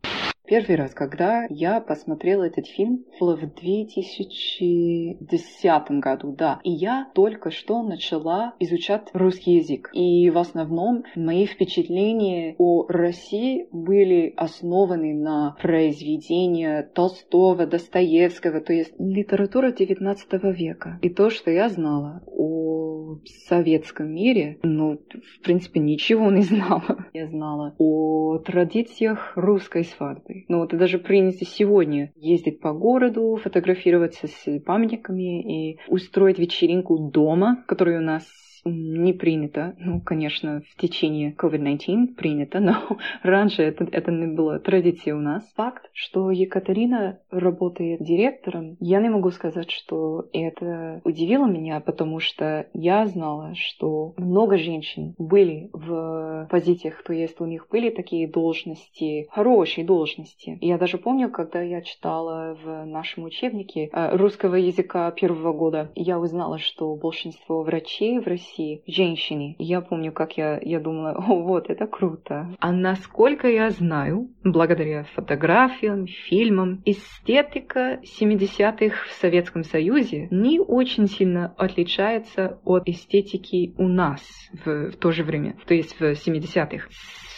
Первый 0.50 0.75
раз, 0.75 0.92
когда 0.95 1.47
я 1.49 1.80
посмотрела 1.80 2.42
этот 2.42 2.66
фильм, 2.66 3.04
было 3.21 3.37
в 3.37 3.54
2010 3.54 5.90
году, 6.00 6.35
да. 6.37 6.59
И 6.64 6.73
я 6.73 7.09
только 7.14 7.52
что 7.52 7.85
начала 7.85 8.54
изучать 8.59 9.11
русский 9.12 9.59
язык. 9.59 9.90
И 9.92 10.28
в 10.28 10.38
основном 10.38 11.04
мои 11.14 11.47
впечатления 11.47 12.57
о 12.59 12.85
России 12.88 13.69
были 13.71 14.35
основаны 14.37 15.14
на 15.14 15.57
произведения 15.62 16.83
Толстого, 16.83 17.64
Достоевского, 17.64 18.61
то 18.61 18.73
есть 18.73 18.92
литература 18.99 19.71
19 19.71 20.33
века. 20.59 20.99
И 21.00 21.11
то, 21.11 21.30
что 21.30 21.52
я 21.52 21.69
знала 21.69 22.25
о 22.26 23.21
советском 23.47 24.12
мире, 24.12 24.59
ну, 24.64 24.99
в 24.99 25.40
принципе, 25.45 25.78
ничего 25.78 26.28
не 26.33 26.42
знала. 26.42 27.07
Я 27.12 27.28
знала 27.28 27.76
о 27.78 28.38
традициях 28.38 29.35
русской 29.37 29.85
свадьбы 29.85 30.39
ну 30.49 30.59
вот 30.59 30.76
даже 30.76 30.99
принято 30.99 31.44
сегодня 31.44 32.12
ездить 32.16 32.61
по 32.61 32.73
городу, 32.73 33.38
фотографироваться 33.42 34.26
с 34.26 34.61
памятниками 34.61 35.73
и 35.73 35.78
устроить 35.88 36.38
вечеринку 36.38 36.99
дома, 36.99 37.64
который 37.66 37.99
у 37.99 38.02
нас 38.02 38.25
не 38.64 39.12
принято. 39.12 39.74
Ну, 39.78 40.00
конечно, 40.00 40.62
в 40.70 40.80
течение 40.80 41.34
COVID-19 41.34 42.14
принято, 42.14 42.60
но 42.60 42.74
раньше 43.22 43.62
это, 43.62 43.86
это 43.90 44.10
не 44.10 44.26
было 44.26 44.58
традицией 44.58 45.16
у 45.16 45.20
нас. 45.20 45.50
Факт, 45.56 45.90
что 45.92 46.30
Екатерина 46.30 47.20
работает 47.30 48.02
директором, 48.02 48.76
я 48.80 49.00
не 49.00 49.08
могу 49.08 49.30
сказать, 49.30 49.70
что 49.70 50.26
это 50.32 51.00
удивило 51.04 51.46
меня, 51.46 51.80
потому 51.80 52.20
что 52.20 52.66
я 52.74 53.06
знала, 53.06 53.54
что 53.54 54.14
много 54.16 54.58
женщин 54.58 55.14
были 55.18 55.70
в 55.72 56.48
позициях, 56.50 57.02
то 57.02 57.12
есть 57.12 57.40
у 57.40 57.46
них 57.46 57.68
были 57.70 57.90
такие 57.90 58.28
должности, 58.28 59.28
хорошие 59.30 59.84
должности. 59.84 60.58
Я 60.60 60.78
даже 60.78 60.98
помню, 60.98 61.30
когда 61.30 61.62
я 61.62 61.82
читала 61.82 62.56
в 62.62 62.84
нашем 62.84 63.24
учебнике 63.24 63.90
э, 63.92 64.16
русского 64.16 64.56
языка 64.56 65.10
первого 65.10 65.52
года, 65.52 65.90
я 65.94 66.18
узнала, 66.18 66.58
что 66.58 66.94
большинство 66.96 67.62
врачей 67.62 68.18
в 68.18 68.26
России 68.26 68.50
России 68.50 68.83
женщине. 68.87 69.57
Я 69.59 69.80
помню, 69.80 70.12
как 70.12 70.37
я, 70.37 70.59
я 70.62 70.80
думала, 70.80 71.12
о, 71.12 71.42
вот, 71.42 71.71
это 71.71 71.87
круто. 71.87 72.54
А 72.59 72.73
насколько 72.73 73.49
я 73.49 73.71
знаю, 73.71 74.28
благодаря 74.45 75.04
фотографиям, 75.14 76.07
фильмам, 76.07 76.83
эстетика 76.85 78.00
70-х 78.02 78.97
в 79.09 79.12
Советском 79.21 79.64
Союзе 79.64 80.28
не 80.30 80.61
очень 80.61 81.07
сильно 81.07 81.54
отличается 81.57 82.59
от 82.64 82.88
эстетики 82.88 83.75
у 83.78 83.88
нас 83.88 84.21
в, 84.64 84.90
в 84.90 84.97
то 84.97 85.12
же 85.12 85.25
время, 85.25 85.57
то 85.66 85.75
есть 85.75 85.99
в 85.99 86.02
70-х 86.02 86.88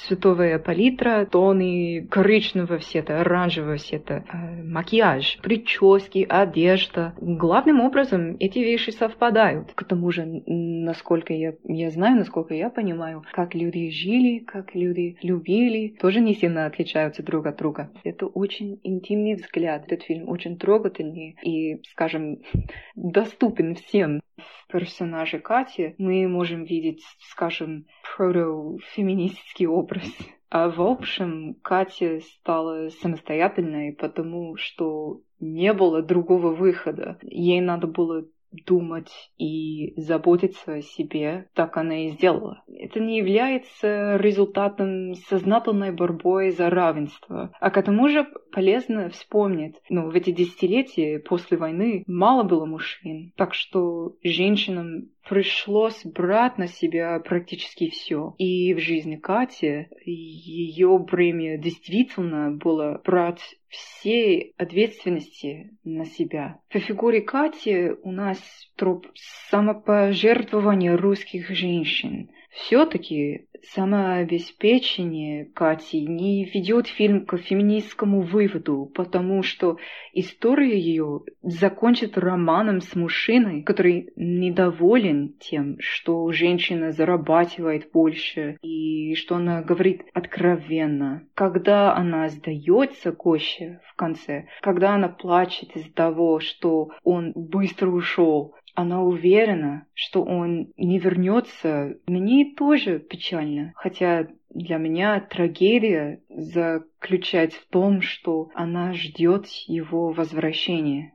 цветовая 0.07 0.59
палитра, 0.59 1.27
тоны 1.27 2.07
коричневого 2.11 2.79
цвета, 2.79 3.21
оранжевого 3.21 3.79
цвета, 3.79 4.25
э, 4.33 4.63
макияж, 4.63 5.39
прически, 5.43 6.27
одежда. 6.29 7.15
Главным 7.21 7.81
образом 7.81 8.37
эти 8.41 8.59
вещи 8.59 8.91
совпадают. 8.91 9.73
К 9.75 9.85
тому 9.85 10.11
же, 10.11 10.25
насколько 10.47 11.33
я, 11.33 11.55
я 11.65 11.91
знаю, 11.91 12.17
насколько 12.17 12.55
я 12.55 12.71
понимаю, 12.71 13.25
как 13.33 13.55
люди 13.55 13.91
жили, 13.91 14.39
как 14.39 14.75
люди 14.75 15.17
любили, 15.23 15.97
тоже 16.01 16.21
не 16.21 16.35
сильно 16.35 16.67
отличаются 16.67 17.23
друг 17.23 17.47
от 17.47 17.57
друга. 17.57 17.91
Это 18.05 18.27
очень 18.27 18.81
интимный 18.83 19.35
взгляд. 19.35 19.85
Этот 19.87 20.03
фильм 20.03 20.29
очень 20.29 20.59
трогательный 20.59 21.37
и, 21.43 21.81
скажем, 21.93 22.39
доступен 22.95 23.75
всем. 23.75 24.21
В 24.37 24.73
персонаже 24.73 25.39
Кати 25.39 25.95
мы 25.99 26.27
можем 26.27 26.65
видеть, 26.65 27.03
скажем, 27.21 27.85
протофеминистский 28.17 29.67
образ. 29.67 30.02
А 30.51 30.69
в 30.69 30.83
общем, 30.83 31.57
Катя 31.63 32.21
стала 32.21 32.91
самостоятельной, 32.91 33.93
потому 33.93 34.57
что 34.57 35.23
не 35.41 35.73
было 35.73 36.03
другого 36.03 36.49
выхода. 36.55 37.19
Ей 37.23 37.61
надо 37.61 37.87
было 37.87 38.27
думать 38.67 39.11
и 39.39 39.95
заботиться 39.97 40.75
о 40.75 40.83
себе, 40.83 41.49
так 41.55 41.77
она 41.77 42.07
и 42.07 42.11
сделала. 42.11 42.63
Это 42.69 43.01
не 43.01 43.19
является 43.19 44.17
результатом 44.17 45.15
сознательной 45.15 45.93
борьбой 45.93 46.51
за 46.51 46.69
равенство. 46.71 47.51
А 47.59 47.71
к 47.71 47.83
тому 47.83 48.09
же 48.09 48.27
полезно 48.53 49.09
вспомнить, 49.11 49.77
ну, 49.89 50.11
в 50.11 50.15
эти 50.15 50.31
десятилетия 50.31 51.19
после 51.19 51.57
войны 51.57 52.05
мало 52.07 52.43
было 52.43 52.67
мужчин, 52.67 53.33
так 53.37 53.55
что 53.55 54.17
женщинам 54.23 55.09
пришлось 55.33 56.05
брать 56.05 56.59
на 56.59 56.67
себя 56.67 57.19
практически 57.19 57.89
все. 57.89 58.35
И 58.37 58.75
в 58.75 58.81
жизни 58.81 59.17
Кати 59.17 59.87
ее 60.05 60.99
бремя 60.99 61.57
действительно 61.57 62.51
было 62.51 63.01
брать 63.03 63.41
всей 63.69 64.53
ответственности 64.59 65.71
на 65.85 66.05
себя. 66.05 66.61
По 66.71 66.81
фигуре 66.81 67.23
Кати 67.23 67.93
у 68.03 68.13
нас 68.13 68.39
троп 68.77 69.07
самопожертвования 69.49 70.99
русских 70.99 71.49
женщин. 71.49 72.29
Все-таки 72.51 73.47
самообеспечение 73.63 75.47
Кати 75.47 76.01
не 76.07 76.45
ведет 76.45 76.87
фильм 76.87 77.25
к 77.27 77.37
феминистскому 77.39 78.23
выводу, 78.23 78.91
потому 78.95 79.43
что 79.43 79.79
история 80.13 80.79
ее 80.79 81.23
закончит 81.43 82.19
романом 82.19 82.81
с 82.81 82.95
мужчиной, 82.95 83.63
который 83.63 84.13
недоволен 84.17 85.35
тем, 85.39 85.77
что 85.81 86.31
женщина 86.33 86.93
зарабатывает 86.93 87.91
больше 87.93 88.57
и 88.63 89.15
что 89.15 89.37
она 89.37 89.63
говорит 89.63 90.03
откровенно. 90.13 91.27
Когда 91.35 91.95
она 91.95 92.29
сдается 92.29 93.13
Коще 93.13 93.81
в 93.89 93.97
конце, 93.97 94.47
когда 94.61 94.95
она 94.95 95.09
плачет 95.09 95.77
из-за 95.77 95.93
того, 95.93 96.41
что 96.41 96.91
он 97.03 97.33
быстро 97.35 97.91
ушел, 97.91 98.55
она 98.75 99.03
уверена, 99.03 99.87
что 99.95 100.23
он 100.23 100.73
не 100.77 100.99
вернется. 100.99 101.97
Мне 102.07 102.55
тоже 102.57 102.99
печально, 102.99 103.73
хотя 103.77 104.29
для 104.51 104.77
меня 104.79 105.21
трагедия 105.21 106.23
заключается 106.29 107.61
в 107.61 107.67
том, 107.67 108.01
что 108.01 108.51
она 108.55 108.93
ждет 108.93 109.47
его 109.67 110.11
возвращения. 110.11 111.15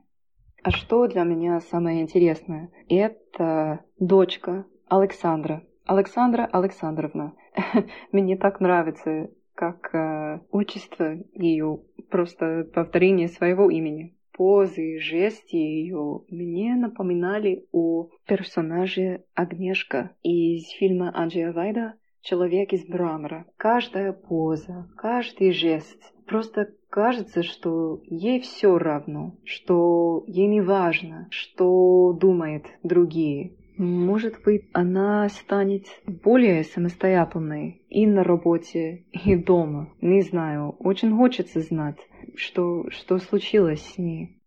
А 0.62 0.70
что 0.70 1.06
для 1.06 1.22
меня 1.22 1.60
самое 1.60 2.02
интересное? 2.02 2.70
Это 2.88 3.84
дочка 3.98 4.66
Александра. 4.88 5.64
Александра 5.86 6.48
Александровна. 6.52 7.34
Мне 8.12 8.36
так 8.36 8.60
нравится, 8.60 9.30
как 9.54 9.94
э, 9.94 10.40
отчество 10.50 11.16
ее, 11.32 11.80
просто 12.10 12.68
повторение 12.74 13.28
своего 13.28 13.70
имени 13.70 14.17
позы, 14.38 15.00
жесты 15.00 15.56
ее 15.56 16.22
мне 16.30 16.76
напоминали 16.76 17.66
о 17.72 18.08
персонаже 18.24 19.24
Агнешка 19.34 20.12
из 20.22 20.68
фильма 20.78 21.10
Анджея 21.12 21.52
Вайда 21.52 21.94
«Человек 22.22 22.72
из 22.72 22.88
мрамора». 22.88 23.46
Каждая 23.56 24.12
поза, 24.12 24.88
каждый 24.96 25.50
жест 25.50 26.00
просто 26.24 26.68
кажется, 26.88 27.42
что 27.42 28.00
ей 28.04 28.40
все 28.40 28.78
равно, 28.78 29.34
что 29.44 30.22
ей 30.28 30.46
не 30.46 30.60
важно, 30.60 31.26
что 31.30 32.12
думают 32.12 32.64
другие. 32.84 33.54
Может 33.76 34.42
быть, 34.44 34.64
она 34.72 35.28
станет 35.28 35.84
более 36.06 36.64
самостоятельной 36.64 37.82
и 37.88 38.06
на 38.06 38.24
работе, 38.24 39.04
и 39.12 39.36
дома. 39.36 39.88
Не 40.00 40.22
знаю, 40.22 40.76
очень 40.80 41.16
хочется 41.16 41.60
знать 41.60 41.98
что, 42.36 42.90
что 42.90 43.18
случилось 43.18 43.82
с 43.82 43.98
ней. 43.98 44.38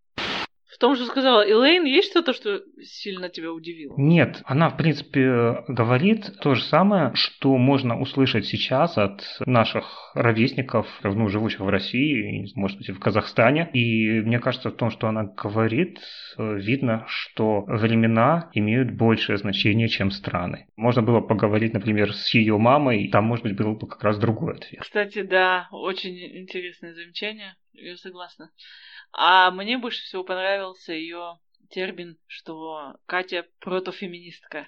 том, 0.82 0.96
что 0.96 1.06
сказала 1.06 1.48
Элейн, 1.48 1.86
есть 1.86 2.10
что-то, 2.10 2.34
что 2.34 2.64
сильно 2.82 3.30
тебя 3.30 3.54
удивило? 3.54 3.94
Нет, 3.98 4.42
она, 4.46 4.70
в 4.70 4.78
принципе, 4.78 5.64
говорит 5.68 6.40
то 6.42 6.56
же 6.56 6.64
самое, 6.64 7.12
что 7.14 7.56
можно 7.58 8.00
услышать 8.00 8.48
сейчас 8.48 8.98
от 8.98 9.22
наших 9.46 10.12
ровесников, 10.16 10.88
ну, 11.04 11.28
живущих 11.30 11.60
в 11.60 11.70
России, 11.70 12.52
может 12.56 12.80
быть, 12.80 12.90
в 12.90 13.00
Казахстане. 13.00 13.70
И 13.74 14.22
мне 14.22 14.40
кажется, 14.40 14.72
в 14.72 14.76
том, 14.76 14.90
что 14.90 15.08
она 15.08 15.26
говорит, 15.26 16.00
видно, 16.38 17.06
что 17.08 17.62
времена 17.68 18.50
имеют 18.54 18.92
большее 18.98 19.38
значение, 19.38 19.88
чем 19.88 20.10
страны. 20.10 20.66
Можно 20.76 21.04
было 21.04 21.22
поговорить, 21.22 21.74
например, 21.74 22.12
с 22.12 22.34
ее 22.34 22.58
мамой, 22.58 23.08
там, 23.10 23.26
может 23.26 23.44
быть, 23.44 23.56
был 23.56 23.76
бы 23.76 23.88
как 23.88 24.04
раз 24.04 24.18
другой 24.18 24.56
ответ. 24.56 24.82
Кстати, 24.82 25.22
да, 25.22 25.68
очень 25.72 26.18
интересное 26.40 26.96
замечание, 26.96 27.54
я 27.74 27.98
согласна. 27.98 28.52
А 29.12 29.52
мне 29.52 29.78
больше 29.78 30.02
всего 30.04 30.24
понравился 30.24 30.94
ее 30.94 31.40
термин, 31.72 32.18
что 32.28 32.96
Катя 33.06 33.46
протофеминистка, 33.60 34.68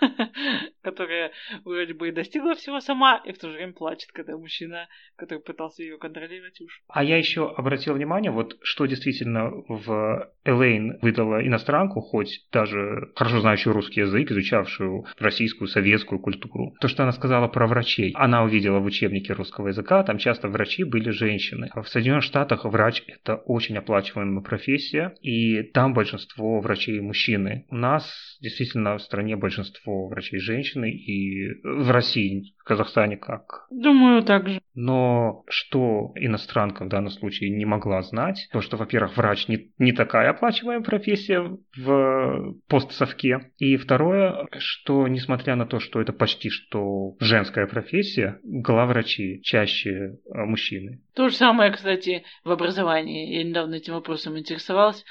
которая 0.82 1.30
вроде 1.64 1.94
бы 1.94 2.08
и 2.08 2.12
достигла 2.12 2.54
всего 2.54 2.80
сама, 2.80 3.22
и 3.24 3.32
в 3.32 3.38
то 3.38 3.48
же 3.48 3.56
время 3.56 3.72
плачет, 3.72 4.10
когда 4.12 4.36
мужчина, 4.36 4.88
который 5.16 5.40
пытался 5.40 5.82
ее 5.82 5.98
контролировать, 5.98 6.60
уж. 6.60 6.82
А 6.88 7.04
я 7.04 7.16
еще 7.16 7.50
обратил 7.50 7.94
внимание, 7.94 8.30
вот 8.30 8.58
что 8.62 8.86
действительно 8.86 9.50
в 9.68 10.32
Элейн 10.44 10.98
выдала 11.02 11.46
иностранку, 11.46 12.00
хоть 12.00 12.46
даже 12.50 13.12
хорошо 13.14 13.40
знающую 13.40 13.72
русский 13.72 14.00
язык, 14.00 14.30
изучавшую 14.30 15.04
российскую, 15.18 15.68
советскую 15.68 16.20
культуру. 16.20 16.74
То, 16.80 16.88
что 16.88 17.02
она 17.02 17.12
сказала 17.12 17.48
про 17.48 17.66
врачей. 17.66 18.12
Она 18.14 18.42
увидела 18.42 18.78
в 18.78 18.84
учебнике 18.84 19.32
русского 19.34 19.68
языка, 19.68 20.02
там 20.02 20.18
часто 20.18 20.48
врачи 20.48 20.84
были 20.84 21.10
женщины. 21.10 21.70
В 21.74 21.86
Соединенных 21.88 22.24
Штатах 22.24 22.64
врач– 22.64 23.02
это 23.06 23.36
очень 23.36 23.76
оплачиваемая 23.76 24.42
профессия, 24.42 25.14
и 25.20 25.62
там 25.62 25.92
большинство 25.94 26.29
большинство 26.30 26.60
врачей 26.60 27.00
мужчины. 27.00 27.66
У 27.70 27.76
нас 27.76 28.38
действительно 28.40 28.96
в 28.96 29.02
стране 29.02 29.36
большинство 29.36 30.08
врачей 30.08 30.38
женщины, 30.38 30.90
и 30.90 31.60
в 31.62 31.90
России, 31.90 32.54
в 32.58 32.64
Казахстане 32.64 33.16
как? 33.16 33.66
Думаю, 33.70 34.22
так 34.22 34.48
же. 34.48 34.60
Но 34.74 35.44
что 35.48 36.12
иностранка 36.14 36.84
в 36.84 36.88
данном 36.88 37.10
случае 37.10 37.50
не 37.50 37.64
могла 37.64 38.02
знать, 38.02 38.48
то, 38.52 38.60
что, 38.60 38.76
во-первых, 38.76 39.16
врач 39.16 39.48
не, 39.48 39.70
не 39.78 39.92
такая 39.92 40.30
оплачиваемая 40.30 40.84
профессия 40.84 41.58
в 41.76 42.54
постсовке, 42.68 43.50
и 43.58 43.76
второе, 43.76 44.48
что 44.58 45.08
несмотря 45.08 45.56
на 45.56 45.66
то, 45.66 45.80
что 45.80 46.00
это 46.00 46.12
почти 46.12 46.48
что 46.50 47.14
женская 47.20 47.66
профессия, 47.66 48.38
главврачи 48.44 49.40
чаще 49.42 49.90
э, 49.90 50.44
мужчины. 50.44 51.00
То 51.14 51.28
же 51.28 51.34
самое, 51.34 51.72
кстати, 51.72 52.24
в 52.44 52.50
образовании. 52.50 53.34
Я 53.36 53.44
недавно 53.44 53.74
этим 53.74 53.94
вопросом 53.94 54.38
интересовалась. 54.38 55.04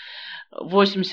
80% 0.51 1.08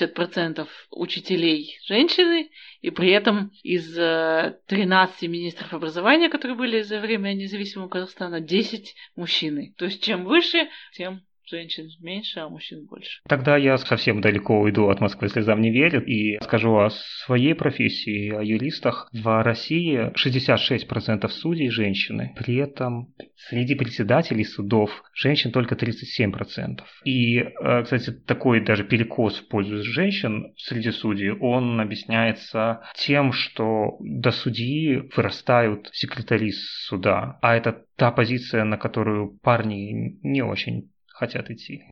учителей 0.91 1.77
женщины, 1.85 2.49
и 2.81 2.89
при 2.89 3.11
этом 3.11 3.51
из 3.63 3.93
13 3.93 5.23
э, 5.23 5.27
министров 5.27 5.73
образования, 5.73 6.29
которые 6.29 6.57
были 6.57 6.81
за 6.81 6.99
время 6.99 7.33
независимого 7.33 7.89
Казахстана, 7.89 8.39
10 8.39 8.95
мужчины. 9.15 9.73
То 9.77 9.85
есть 9.85 10.03
чем 10.03 10.25
выше, 10.25 10.69
тем 10.93 11.21
женщин 11.49 11.89
меньше, 12.01 12.39
а 12.39 12.49
мужчин 12.49 12.85
больше. 12.85 13.21
Тогда 13.27 13.57
я 13.57 13.77
совсем 13.77 14.21
далеко 14.21 14.59
уйду 14.59 14.89
от 14.89 14.99
Москвы 15.01 15.29
слезам 15.29 15.61
не 15.61 15.71
верит 15.71 16.07
и 16.07 16.37
скажу 16.43 16.75
о 16.75 16.89
своей 16.89 17.55
профессии, 17.55 18.31
о 18.31 18.43
юристах. 18.43 19.09
В 19.13 19.43
России 19.43 20.11
66% 20.15 21.27
судей 21.29 21.69
женщины. 21.69 22.33
При 22.37 22.55
этом 22.55 23.13
среди 23.35 23.75
председателей 23.75 24.43
судов 24.43 25.03
женщин 25.13 25.51
только 25.51 25.75
37%. 25.75 26.81
И, 27.05 27.37
э, 27.39 27.83
кстати, 27.83 28.11
такой 28.11 28.63
даже 28.63 28.83
перекос 28.83 29.37
в 29.37 29.47
пользу 29.47 29.83
женщин 29.83 30.53
среди 30.57 30.91
судей, 30.91 31.31
он 31.31 31.79
объясняется 31.79 32.81
тем, 32.95 33.31
что 33.31 33.97
до 33.99 34.31
судьи 34.31 35.09
вырастают 35.15 35.89
секретари 35.93 36.51
суда. 36.51 37.37
А 37.41 37.55
это 37.55 37.83
та 37.95 38.11
позиция, 38.11 38.63
на 38.63 38.77
которую 38.77 39.37
парни 39.41 40.17
не 40.23 40.41
очень 40.41 40.89
хотят 41.17 41.49
идти. 41.49 41.83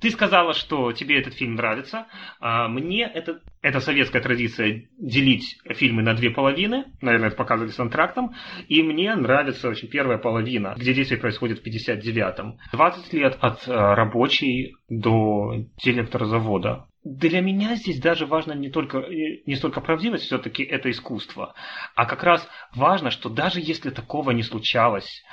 Ты 0.00 0.10
сказала, 0.10 0.54
что 0.54 0.92
тебе 0.92 1.18
этот 1.18 1.34
фильм 1.34 1.56
нравится. 1.56 2.06
А 2.40 2.68
мне 2.68 3.02
это, 3.02 3.40
это 3.62 3.80
советская 3.80 4.22
традиция 4.22 4.88
делить 4.96 5.58
фильмы 5.68 6.02
на 6.02 6.14
две 6.14 6.30
половины. 6.30 6.84
Наверное, 7.00 7.28
это 7.28 7.36
показывали 7.36 7.70
с 7.70 7.80
антрактом. 7.80 8.34
И 8.68 8.82
мне 8.82 9.14
нравится 9.16 9.68
очень 9.68 9.88
первая 9.88 10.18
половина, 10.18 10.74
где 10.76 10.94
действие 10.94 11.20
происходит 11.20 11.60
в 11.60 11.66
59-м. 11.66 12.58
20 12.72 13.12
лет 13.12 13.36
от 13.40 13.66
э, 13.66 13.72
рабочей 13.72 14.76
до 14.88 15.64
директора 15.82 16.26
завода. 16.26 16.86
Для 17.04 17.40
меня 17.40 17.74
здесь 17.76 18.00
даже 18.00 18.26
важно 18.26 18.52
не 18.52 18.70
только 18.70 18.98
не 19.46 19.54
столько 19.54 19.80
правдивость, 19.80 20.24
все-таки 20.24 20.62
это 20.62 20.90
искусство, 20.90 21.54
а 21.94 22.04
как 22.04 22.22
раз 22.22 22.46
важно, 22.74 23.10
что 23.10 23.30
даже 23.30 23.60
если 23.60 23.90
такого 23.90 24.32
не 24.32 24.42
случалось, 24.42 25.24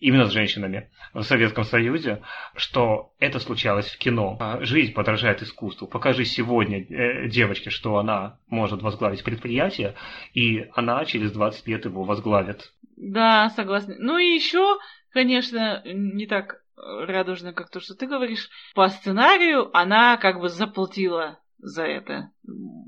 именно 0.00 0.26
с 0.26 0.32
женщинами 0.32 0.90
в 1.12 1.22
Советском 1.22 1.64
Союзе, 1.64 2.22
что 2.56 3.12
это 3.20 3.38
случалось 3.38 3.88
в 3.88 3.98
кино. 3.98 4.36
А 4.40 4.64
жизнь 4.64 4.92
подражает 4.92 5.42
искусству. 5.42 5.86
Покажи 5.86 6.24
сегодня 6.24 6.82
э, 6.82 7.28
девочке, 7.28 7.70
что 7.70 7.98
она 7.98 8.38
может 8.48 8.82
возглавить 8.82 9.22
предприятие, 9.22 9.94
и 10.34 10.66
она 10.74 11.04
через 11.04 11.32
20 11.32 11.66
лет 11.68 11.84
его 11.84 12.04
возглавит. 12.04 12.72
Да, 12.96 13.50
согласна. 13.50 13.94
Ну 13.98 14.18
и 14.18 14.34
еще, 14.34 14.78
конечно, 15.12 15.82
не 15.84 16.26
так 16.26 16.62
радужно, 16.76 17.52
как 17.52 17.70
то, 17.70 17.80
что 17.80 17.94
ты 17.94 18.06
говоришь. 18.06 18.48
По 18.74 18.88
сценарию 18.88 19.70
она 19.76 20.16
как 20.16 20.40
бы 20.40 20.48
заплатила 20.48 21.38
за 21.62 21.84
это 21.84 22.30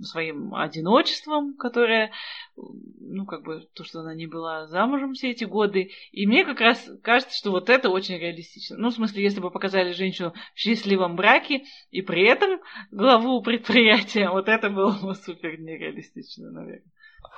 своим 0.02 0.54
одиночеством, 0.54 1.54
которое, 1.54 2.10
ну, 2.56 3.26
как 3.26 3.42
бы, 3.42 3.66
то, 3.74 3.84
что 3.84 4.00
она 4.00 4.14
не 4.14 4.26
была 4.26 4.66
замужем 4.66 5.14
все 5.14 5.30
эти 5.30 5.44
годы. 5.44 5.90
И 6.10 6.26
мне 6.26 6.44
как 6.44 6.60
раз 6.60 6.90
кажется, 7.02 7.36
что 7.36 7.50
вот 7.50 7.70
это 7.70 7.90
очень 7.90 8.18
реалистично. 8.18 8.76
Ну, 8.76 8.90
в 8.90 8.94
смысле, 8.94 9.22
если 9.22 9.40
бы 9.40 9.50
показали 9.50 9.92
женщину 9.92 10.32
в 10.54 10.58
счастливом 10.58 11.16
браке 11.16 11.64
и 11.90 12.02
при 12.02 12.26
этом 12.26 12.60
главу 12.90 13.42
предприятия, 13.42 14.28
вот 14.28 14.48
это 14.48 14.70
было 14.70 14.92
бы 14.92 15.14
супер 15.14 15.60
нереалистично, 15.60 16.50
наверное. 16.50 16.82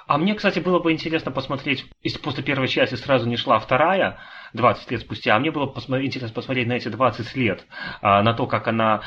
А 0.06 0.18
мне, 0.18 0.34
кстати, 0.34 0.58
было 0.58 0.80
бы 0.80 0.92
интересно 0.92 1.30
посмотреть, 1.30 1.86
если 2.02 2.18
после 2.18 2.42
первой 2.42 2.68
части 2.68 2.94
сразу 2.94 3.26
не 3.26 3.36
шла 3.36 3.58
вторая, 3.58 4.18
20 4.52 4.90
лет 4.90 5.00
спустя, 5.00 5.34
а 5.34 5.38
мне 5.38 5.50
было 5.50 5.66
посмотреть, 5.66 6.08
интересно 6.08 6.34
посмотреть 6.34 6.68
на 6.68 6.74
эти 6.74 6.88
20 6.88 7.34
лет, 7.36 7.66
а, 8.02 8.22
на 8.22 8.34
то, 8.34 8.46
как 8.46 8.68
она 8.68 9.02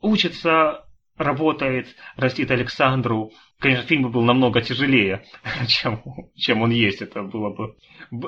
учится 0.00 0.83
работает, 1.16 1.88
растит 2.16 2.50
Александру. 2.50 3.32
Конечно, 3.58 3.86
фильм 3.86 4.10
был 4.10 4.22
намного 4.22 4.60
тяжелее, 4.60 5.24
чем, 5.68 6.02
чем 6.34 6.62
он 6.62 6.70
есть. 6.70 7.02
Это 7.02 7.22
было 7.22 7.50
бы... 7.50 7.76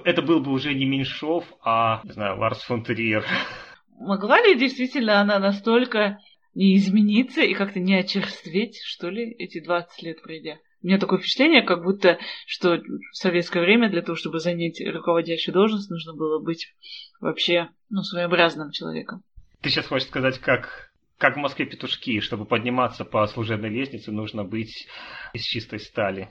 Это 0.05 0.23
был 0.23 0.41
бы 0.41 0.53
уже 0.53 0.75
не 0.75 0.85
Меньшов, 0.85 1.45
а, 1.63 2.01
не 2.05 2.13
знаю, 2.13 2.39
Ларс 2.39 2.63
фон 2.63 2.83
Триер. 2.85 3.25
Могла 3.99 4.41
ли 4.41 4.59
действительно 4.59 5.21
она 5.21 5.39
настолько 5.39 6.19
не 6.55 6.77
измениться 6.77 7.43
и 7.43 7.55
как-то 7.55 7.81
не 7.81 7.95
очерстветь, 7.95 8.81
что 8.85 9.11
ли, 9.11 9.31
эти 9.39 9.63
20 9.63 10.03
лет 10.03 10.23
пройдя? 10.23 10.59
У 10.83 10.87
меня 10.87 10.99
такое 10.99 11.19
впечатление, 11.19 11.63
как 11.63 11.83
будто, 11.83 12.19
что 12.47 12.77
в 12.77 13.17
советское 13.17 13.61
время 13.61 13.91
для 13.91 14.03
того, 14.03 14.15
чтобы 14.15 14.39
занять 14.39 14.81
руководящую 14.81 15.55
должность, 15.55 15.91
нужно 15.91 16.15
было 16.15 16.39
быть 16.39 16.75
вообще, 17.21 17.71
ну, 17.91 18.03
своеобразным 18.03 18.71
человеком. 18.71 19.23
Ты 19.63 19.71
сейчас 19.71 19.87
хочешь 19.87 20.07
сказать, 20.09 20.39
как 20.39 20.86
как 21.19 21.37
в 21.37 21.41
Москве 21.41 21.67
петушки, 21.67 22.21
чтобы 22.21 22.45
подниматься 22.45 23.05
по 23.05 23.27
служебной 23.27 23.71
лестнице, 23.71 24.13
нужно 24.13 24.45
быть 24.45 24.87
из 25.33 25.43
чистой 25.43 25.81
стали. 25.81 26.29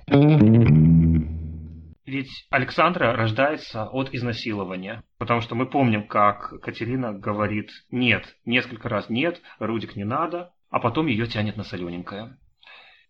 Ведь 2.06 2.30
Александра 2.52 3.14
рождается 3.14 3.86
от 3.86 4.14
изнасилования. 4.14 5.04
Потому 5.18 5.42
что 5.42 5.56
мы 5.56 5.66
помним, 5.66 6.08
как 6.08 6.62
Катерина 6.62 7.14
говорит 7.14 7.72
«нет», 7.90 8.36
несколько 8.46 8.90
раз 8.90 9.10
«нет», 9.10 9.42
Рудик 9.58 9.96
не 9.96 10.04
надо, 10.04 10.52
а 10.70 10.80
потом 10.80 11.08
ее 11.08 11.26
тянет 11.26 11.58
на 11.58 11.64
солененькое. 11.64 12.38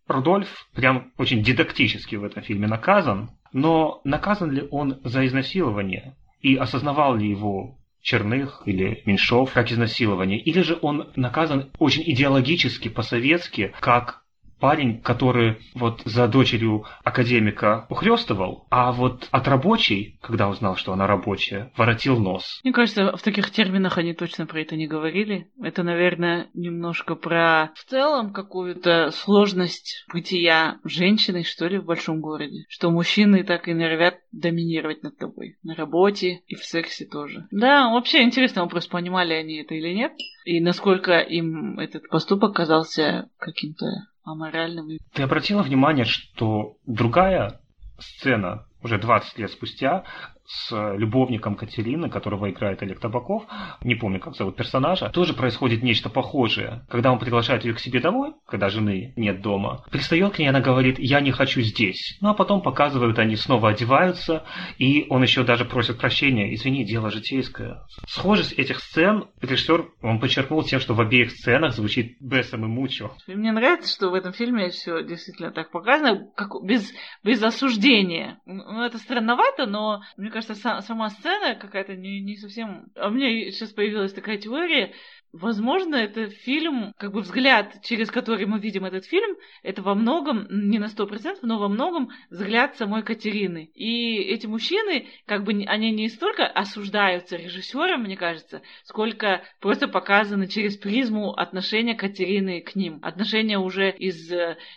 Рудольф 0.08 0.68
прям 0.74 1.12
очень 1.18 1.42
дидактически 1.42 2.16
в 2.16 2.24
этом 2.24 2.42
фильме 2.42 2.68
наказан, 2.68 3.30
но 3.52 4.00
наказан 4.04 4.50
ли 4.50 4.66
он 4.70 5.00
за 5.04 5.26
изнасилование? 5.26 6.16
И 6.40 6.56
осознавал 6.56 7.16
ли 7.16 7.28
его 7.28 7.76
Черных 8.06 8.62
или 8.66 9.02
Меньшов 9.04 9.52
как 9.52 9.72
изнасилование, 9.72 10.38
или 10.38 10.62
же 10.62 10.78
он 10.80 11.10
наказан 11.16 11.72
очень 11.80 12.04
идеологически, 12.06 12.86
по-советски, 12.88 13.74
как 13.80 14.22
парень, 14.60 15.00
который 15.00 15.58
вот 15.74 16.02
за 16.04 16.28
дочерью 16.28 16.84
академика 17.04 17.86
ухлёстывал, 17.88 18.66
а 18.70 18.92
вот 18.92 19.28
от 19.30 19.48
рабочей, 19.48 20.18
когда 20.22 20.48
узнал, 20.48 20.76
что 20.76 20.92
она 20.92 21.06
рабочая, 21.06 21.72
воротил 21.76 22.18
нос. 22.18 22.60
Мне 22.64 22.72
кажется, 22.72 23.16
в 23.16 23.22
таких 23.22 23.50
терминах 23.50 23.98
они 23.98 24.14
точно 24.14 24.46
про 24.46 24.60
это 24.60 24.76
не 24.76 24.86
говорили. 24.86 25.48
Это, 25.62 25.82
наверное, 25.82 26.48
немножко 26.54 27.14
про 27.14 27.72
в 27.74 27.84
целом 27.84 28.32
какую-то 28.32 29.10
сложность 29.12 30.04
бытия 30.12 30.78
женщиной, 30.84 31.44
что 31.44 31.66
ли, 31.68 31.78
в 31.78 31.84
большом 31.84 32.20
городе. 32.20 32.64
Что 32.68 32.90
мужчины 32.90 33.44
так 33.44 33.68
и 33.68 33.74
норовят 33.74 34.16
доминировать 34.32 35.02
над 35.02 35.16
тобой. 35.18 35.56
На 35.62 35.74
работе 35.74 36.42
и 36.46 36.54
в 36.54 36.64
сексе 36.64 37.06
тоже. 37.06 37.46
Да, 37.50 37.90
вообще 37.90 38.22
интересный 38.22 38.62
вопрос, 38.62 38.86
понимали 38.86 39.34
они 39.34 39.56
это 39.56 39.74
или 39.74 39.92
нет. 39.94 40.12
И 40.44 40.60
насколько 40.60 41.18
им 41.18 41.78
этот 41.78 42.08
поступок 42.08 42.54
казался 42.54 43.28
каким-то 43.38 43.86
аморальным. 44.26 44.98
Ты 45.12 45.22
обратила 45.22 45.62
внимание, 45.62 46.04
что 46.04 46.76
другая 46.84 47.60
сцена 47.98 48.66
уже 48.82 48.98
20 48.98 49.38
лет 49.38 49.50
спустя 49.50 50.04
с 50.46 50.94
любовником 50.96 51.54
Катерины, 51.54 52.08
которого 52.08 52.50
играет 52.50 52.82
Олег 52.82 53.00
Табаков, 53.00 53.44
не 53.82 53.94
помню, 53.94 54.20
как 54.20 54.34
зовут 54.34 54.56
персонажа, 54.56 55.10
тоже 55.10 55.34
происходит 55.34 55.82
нечто 55.82 56.08
похожее. 56.08 56.84
Когда 56.88 57.12
он 57.12 57.18
приглашает 57.18 57.64
ее 57.64 57.74
к 57.74 57.80
себе 57.80 58.00
домой, 58.00 58.34
когда 58.46 58.68
жены 58.68 59.12
нет 59.16 59.42
дома, 59.42 59.84
пристает 59.90 60.34
к 60.34 60.38
ней, 60.38 60.48
она 60.48 60.60
говорит, 60.60 60.98
я 60.98 61.20
не 61.20 61.32
хочу 61.32 61.60
здесь. 61.60 62.18
Ну 62.20 62.30
а 62.30 62.34
потом 62.34 62.62
показывают, 62.62 63.18
они 63.18 63.36
снова 63.36 63.70
одеваются, 63.70 64.44
и 64.78 65.06
он 65.10 65.22
еще 65.22 65.44
даже 65.44 65.64
просит 65.64 65.98
прощения, 65.98 66.54
извини, 66.54 66.84
дело 66.84 67.10
житейское. 67.10 67.82
Схожесть 68.06 68.52
этих 68.52 68.80
сцен 68.80 69.26
режиссер, 69.40 69.86
он 70.02 70.20
подчеркнул 70.20 70.62
тем, 70.62 70.80
что 70.80 70.94
в 70.94 71.00
обеих 71.00 71.30
сценах 71.30 71.74
звучит 71.74 72.16
Бессом 72.20 72.64
и 72.64 72.68
Мучо. 72.68 73.10
Мне 73.26 73.52
нравится, 73.52 73.92
что 73.92 74.10
в 74.10 74.14
этом 74.14 74.32
фильме 74.32 74.70
все 74.70 75.02
действительно 75.02 75.50
так 75.50 75.70
показано, 75.70 76.28
как 76.36 76.50
без, 76.62 76.92
без 77.22 77.42
осуждения. 77.42 78.38
Ну, 78.46 78.82
это 78.82 78.98
странновато, 78.98 79.66
но 79.66 80.00
мне 80.16 80.30
кажется, 80.36 80.82
сама 80.82 81.10
сцена 81.10 81.54
какая-то 81.54 81.96
не, 81.96 82.20
не 82.20 82.36
совсем... 82.36 82.92
А 82.94 83.08
у 83.08 83.10
меня 83.10 83.50
сейчас 83.50 83.70
появилась 83.70 84.12
такая 84.12 84.36
теория, 84.36 84.92
Возможно, 85.32 85.96
это 85.96 86.28
фильм, 86.28 86.94
как 86.96 87.12
бы 87.12 87.20
взгляд, 87.20 87.82
через 87.82 88.10
который 88.10 88.46
мы 88.46 88.58
видим 88.58 88.84
этот 88.84 89.04
фильм, 89.04 89.36
это 89.62 89.82
во 89.82 89.94
многом, 89.94 90.46
не 90.50 90.78
на 90.78 90.88
сто 90.88 91.06
процентов, 91.06 91.42
но 91.42 91.58
во 91.58 91.68
многом 91.68 92.10
взгляд 92.30 92.76
самой 92.76 93.02
Катерины. 93.02 93.70
И 93.74 94.16
эти 94.16 94.46
мужчины, 94.46 95.08
как 95.26 95.44
бы, 95.44 95.52
они 95.66 95.90
не 95.90 96.08
столько 96.08 96.46
осуждаются 96.46 97.36
режиссером, 97.36 98.04
мне 98.04 98.16
кажется, 98.16 98.62
сколько 98.84 99.42
просто 99.60 99.88
показаны 99.88 100.46
через 100.46 100.76
призму 100.76 101.32
отношения 101.32 101.94
Катерины 101.94 102.60
к 102.60 102.74
ним. 102.74 102.98
Отношения 103.02 103.58
уже 103.58 103.90
из 103.90 104.32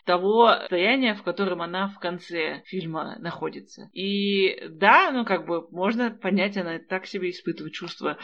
того 0.06 0.50
состояния, 0.60 1.14
в 1.14 1.24
котором 1.24 1.62
она 1.62 1.88
в 1.88 2.00
конце 2.00 2.64
фильма 2.66 3.18
находится. 3.20 3.90
И 3.94 4.68
да, 4.70 5.12
ну 5.12 5.26
как 5.26 5.46
бы 5.46 5.68
можно 5.72 6.12
понять, 6.12 6.58
она 6.58 6.80
так 6.80 7.06
себе 7.06 7.30
испытывает 7.30 7.74
чувство 7.74 8.18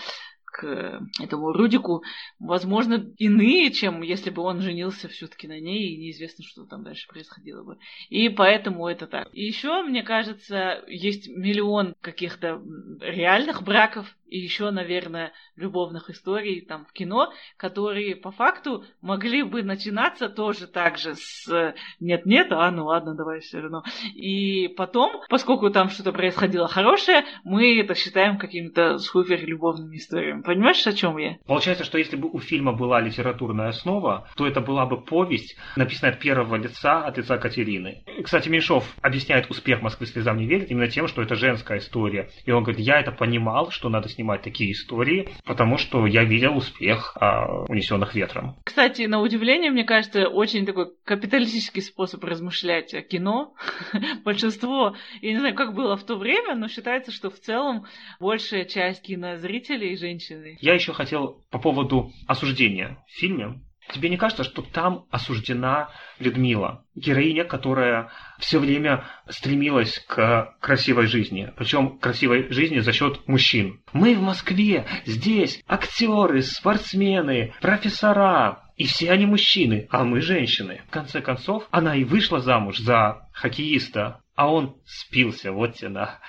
к 0.56 1.02
этому 1.22 1.52
Рудику, 1.52 2.04
возможно, 2.39 3.06
иные, 3.18 3.72
чем 3.72 4.02
если 4.02 4.30
бы 4.30 4.41
он 4.41 4.62
женился 4.62 5.10
все-таки 5.10 5.50
на 5.50 5.60
ней, 5.60 5.89
и 5.89 5.98
неизвестно, 5.98 6.46
что 6.46 6.65
там 6.65 6.84
дальше 6.84 7.10
происходило 7.10 7.63
бы. 7.63 7.78
И 8.10 8.30
поэтому 8.30 8.88
это 8.88 9.06
так. 9.06 9.28
И 9.34 9.44
еще, 9.44 9.84
мне 9.84 10.02
кажется, 10.02 10.82
есть 10.88 11.28
миллион 11.28 11.96
каких-то 12.00 12.62
реальных 13.02 13.63
браков, 13.63 14.15
и 14.28 14.39
еще, 14.39 14.72
наверное, 14.72 15.34
любовных 15.56 16.10
историй 16.10 16.62
там 16.62 16.86
в 16.86 16.94
кино, 16.94 17.32
которые 17.58 18.15
по 18.15 18.32
факту 18.32 18.84
могли 19.02 19.44
бы 19.44 19.62
начинаться 19.62 20.30
тоже 20.30 20.68
так 20.68 20.98
же 20.98 21.13
с 21.15 21.76
нет-нет, 22.00 22.48
а 22.52 22.72
ну 22.72 22.86
ладно, 22.86 23.13
давай 23.13 23.41
все 23.41 23.60
равно. 23.60 23.84
И 24.15 24.68
потом, 24.70 25.22
поскольку 25.30 25.70
там 25.70 25.89
что-то 25.89 26.12
происходило 26.12 26.68
хорошее, 26.68 27.24
мы 27.44 27.80
это 27.80 27.94
считаем 27.94 28.38
какими-то 28.38 28.98
супер 28.98 29.46
любовными 29.46 29.98
историями. 29.98 30.41
Понимаешь, 30.46 30.86
о 30.86 30.94
чем 30.94 31.18
я? 31.18 31.38
Получается, 31.48 31.84
что 31.84 31.98
если 31.98 32.16
бы 32.16 32.30
у 32.30 32.40
фильма 32.40 32.72
была 32.74 33.02
литературная 33.02 33.70
основа, 33.70 34.28
то 34.36 34.46
это 34.46 34.62
была 34.62 34.86
бы 34.86 35.02
повесть, 35.02 35.58
написанная 35.76 36.14
от 36.14 36.20
первого 36.20 36.56
лица, 36.56 37.04
от 37.04 37.18
лица 37.18 37.38
Катерины. 37.38 38.04
Кстати, 38.24 38.48
Меньшов 38.50 38.86
объясняет 39.02 39.50
успех 39.50 39.82
Москвы 39.82 40.06
слезам 40.06 40.38
не 40.38 40.46
верит 40.46 40.70
именно 40.70 40.88
тем, 40.88 41.08
что 41.08 41.24
это 41.24 41.36
женская 41.36 41.80
история. 41.80 42.30
И 42.46 42.52
он 42.52 42.64
говорит, 42.64 42.86
я 42.86 43.00
это 43.00 43.12
понимал, 43.12 43.72
что 43.72 43.90
надо 43.90 44.08
снимать 44.08 44.44
такие 44.44 44.72
истории, 44.72 45.30
потому 45.46 45.78
что 45.78 46.06
я 46.06 46.24
видел 46.24 46.56
успех 46.58 47.18
а, 47.20 47.64
унесенных 47.68 48.14
ветром. 48.14 48.56
Кстати, 48.64 49.04
на 49.04 49.22
удивление, 49.22 49.72
мне 49.72 49.84
кажется, 49.84 50.28
очень 50.28 50.66
такой 50.66 50.88
капиталистический 51.06 51.82
способ 51.82 52.24
размышлять 52.24 52.94
о 52.94 53.02
кино. 53.02 53.56
Большинство, 54.24 54.96
я 55.22 55.32
не 55.32 55.40
знаю, 55.40 55.56
как 55.56 55.74
было 55.74 55.98
в 55.98 56.04
то 56.04 56.16
время, 56.18 56.56
но 56.56 56.68
считается, 56.68 57.12
что 57.12 57.32
в 57.32 57.40
целом 57.40 57.86
большая 58.20 58.66
часть 58.66 59.02
кинозрителей 59.02 59.98
женщин 59.98 60.35
женщины. 60.41 60.58
Я 60.62 60.74
еще 60.74 60.93
хотел 60.93 61.43
по 61.52 61.60
поводу 61.60 62.12
осуждения 62.28 62.98
в 63.08 63.19
фильме. 63.19 63.62
Тебе 63.91 64.10
не 64.10 64.17
кажется, 64.17 64.43
что 64.43 64.63
там 64.63 65.06
осуждена 65.12 65.89
Людмила, 66.17 66.84
героиня, 66.95 67.43
которая 67.43 68.10
все 68.39 68.58
время 68.58 69.06
стремилась 69.30 70.00
к 70.08 70.56
красивой 70.60 71.06
жизни, 71.06 71.54
причем 71.56 72.00
красивой 72.00 72.52
жизни 72.52 72.80
за 72.80 72.91
счет 72.93 73.28
мужчин. 73.28 73.84
Мы 73.93 74.15
в 74.15 74.21
Москве, 74.21 74.88
здесь 75.06 75.62
актеры, 75.67 76.41
спортсмены, 76.41 77.54
профессора, 77.62 78.63
и 78.76 78.86
все 78.86 79.12
они 79.12 79.26
мужчины, 79.26 79.88
а 79.91 80.04
мы 80.04 80.19
женщины. 80.19 80.82
В 80.88 80.91
конце 80.91 81.21
концов, 81.21 81.67
она 81.71 81.95
и 81.95 82.04
вышла 82.04 82.39
замуж 82.39 82.80
за 82.80 83.30
хоккеиста, 83.34 84.21
а 84.36 84.52
он 84.52 84.78
спился, 84.86 85.52
вот 85.52 85.76
тена. 85.76 86.19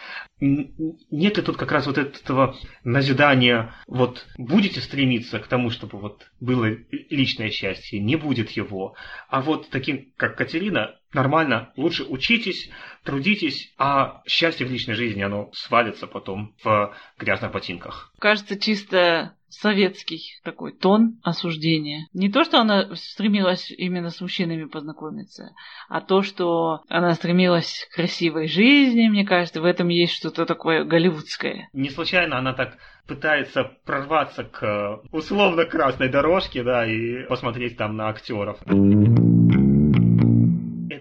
Нет 0.40 1.36
ли 1.36 1.42
тут 1.42 1.56
как 1.56 1.72
раз 1.72 1.86
вот 1.86 1.98
этого 1.98 2.56
назидания, 2.84 3.74
вот 3.86 4.26
будете 4.38 4.80
стремиться 4.80 5.40
к 5.40 5.48
тому, 5.48 5.70
чтобы 5.70 5.98
вот 5.98 6.30
было 6.40 6.66
личное 6.90 7.50
счастье, 7.50 8.00
не 8.00 8.16
будет 8.16 8.50
его. 8.50 8.94
А 9.28 9.40
вот 9.40 9.70
таким, 9.70 10.12
как 10.16 10.36
Катерина, 10.36 10.96
нормально, 11.12 11.72
лучше 11.76 12.04
учитесь, 12.04 12.70
трудитесь, 13.02 13.72
а 13.76 14.22
счастье 14.26 14.66
в 14.66 14.70
личной 14.70 14.94
жизни, 14.94 15.22
оно 15.22 15.50
свалится 15.52 16.06
потом 16.06 16.54
в 16.62 16.94
грязных 17.18 17.52
ботинках. 17.52 18.12
Кажется, 18.20 18.58
чисто 18.58 19.34
советский 19.48 20.20
такой 20.44 20.72
тон 20.72 21.18
осуждения. 21.22 22.06
Не 22.12 22.30
то, 22.30 22.44
что 22.44 22.60
она 22.60 22.94
стремилась 22.94 23.70
именно 23.70 24.10
с 24.10 24.20
мужчинами 24.20 24.64
познакомиться, 24.64 25.50
а 25.88 26.00
то, 26.00 26.22
что 26.22 26.80
она 26.88 27.14
стремилась 27.14 27.86
к 27.90 27.96
красивой 27.96 28.48
жизни, 28.48 29.08
мне 29.08 29.24
кажется, 29.24 29.60
в 29.60 29.64
этом 29.64 29.88
есть 29.88 30.14
что-то 30.14 30.46
такое 30.46 30.84
голливудское. 30.84 31.68
Не 31.72 31.90
случайно 31.90 32.38
она 32.38 32.52
так 32.52 32.76
пытается 33.06 33.64
прорваться 33.84 34.44
к 34.44 35.00
условно 35.12 35.64
красной 35.64 36.08
дорожке, 36.08 36.62
да, 36.62 36.84
и 36.86 37.24
посмотреть 37.28 37.76
там 37.76 37.96
на 37.96 38.08
актеров 38.08 38.58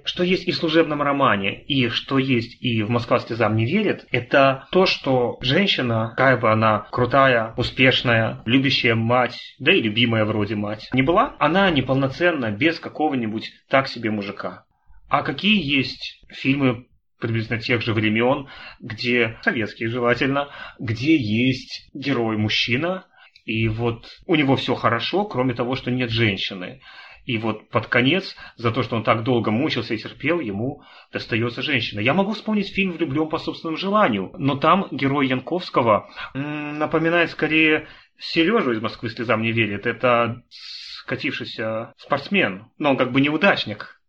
что 0.03 0.23
есть 0.23 0.47
и 0.47 0.51
в 0.51 0.55
служебном 0.55 1.01
романе, 1.01 1.63
и 1.63 1.89
что 1.89 2.17
есть 2.17 2.62
и 2.62 2.84
в 2.84 2.89
«Москва 2.89 3.19
слезам 3.19 3.55
не 3.55 3.65
верит», 3.65 4.05
это 4.12 4.67
то, 4.71 4.86
что 4.86 5.38
женщина, 5.41 6.10
какая 6.10 6.38
бы 6.38 6.51
она 6.51 6.88
крутая, 6.91 7.53
успешная, 7.58 8.41
любящая 8.45 8.95
мать, 8.95 9.38
да 9.60 9.73
и 9.73 9.81
любимая 9.81 10.25
вроде 10.25 10.55
мать, 10.55 10.89
не 10.93 11.01
была, 11.01 11.36
она 11.39 11.69
неполноценна 11.71 12.51
без 12.51 12.79
какого-нибудь 12.79 13.51
так 13.69 13.88
себе 13.88 14.12
мужика. 14.12 14.65
А 15.10 15.23
какие 15.23 15.62
есть 15.62 16.25
фильмы 16.29 16.88
приблизительно 17.19 17.60
тех 17.60 17.81
же 17.81 17.93
времен, 17.93 18.47
где, 18.79 19.38
советские 19.41 19.89
желательно, 19.89 20.49
где 20.79 21.15
есть 21.15 21.89
герой-мужчина, 21.93 23.05
и 23.45 23.67
вот 23.67 24.08
у 24.25 24.36
него 24.36 24.55
все 24.55 24.75
хорошо, 24.75 25.25
кроме 25.25 25.53
того, 25.53 25.75
что 25.75 25.91
нет 25.91 26.10
женщины. 26.10 26.81
И 27.25 27.38
вот 27.38 27.69
под 27.69 27.88
конец, 27.88 28.35
за 28.55 28.71
то, 28.71 28.83
что 28.83 28.95
он 28.95 29.03
так 29.03 29.23
долго 29.23 29.51
мучился 29.51 29.93
и 29.93 29.97
терпел, 29.97 30.39
ему 30.39 30.83
достается 31.11 31.61
женщина. 31.61 31.99
Я 31.99 32.13
могу 32.13 32.33
вспомнить 32.33 32.73
фильм 32.73 32.91
«Влюблен 32.91 33.29
по 33.29 33.39
собственному 33.39 33.77
желанию», 33.77 34.31
но 34.38 34.55
там 34.55 34.88
герой 34.91 35.27
Янковского 35.27 36.09
напоминает 36.33 37.31
скорее 37.31 37.88
Сережу 38.17 38.71
из 38.71 38.81
«Москвы 38.81 39.09
слезам 39.09 39.41
не 39.41 39.51
верит». 39.51 39.88
Это 39.88 40.43
скатившийся 40.49 41.93
спортсмен, 41.97 42.67
но 42.77 42.91
он 42.91 42.97
как 42.97 43.11
бы 43.11 43.21
неудачник. 43.21 43.99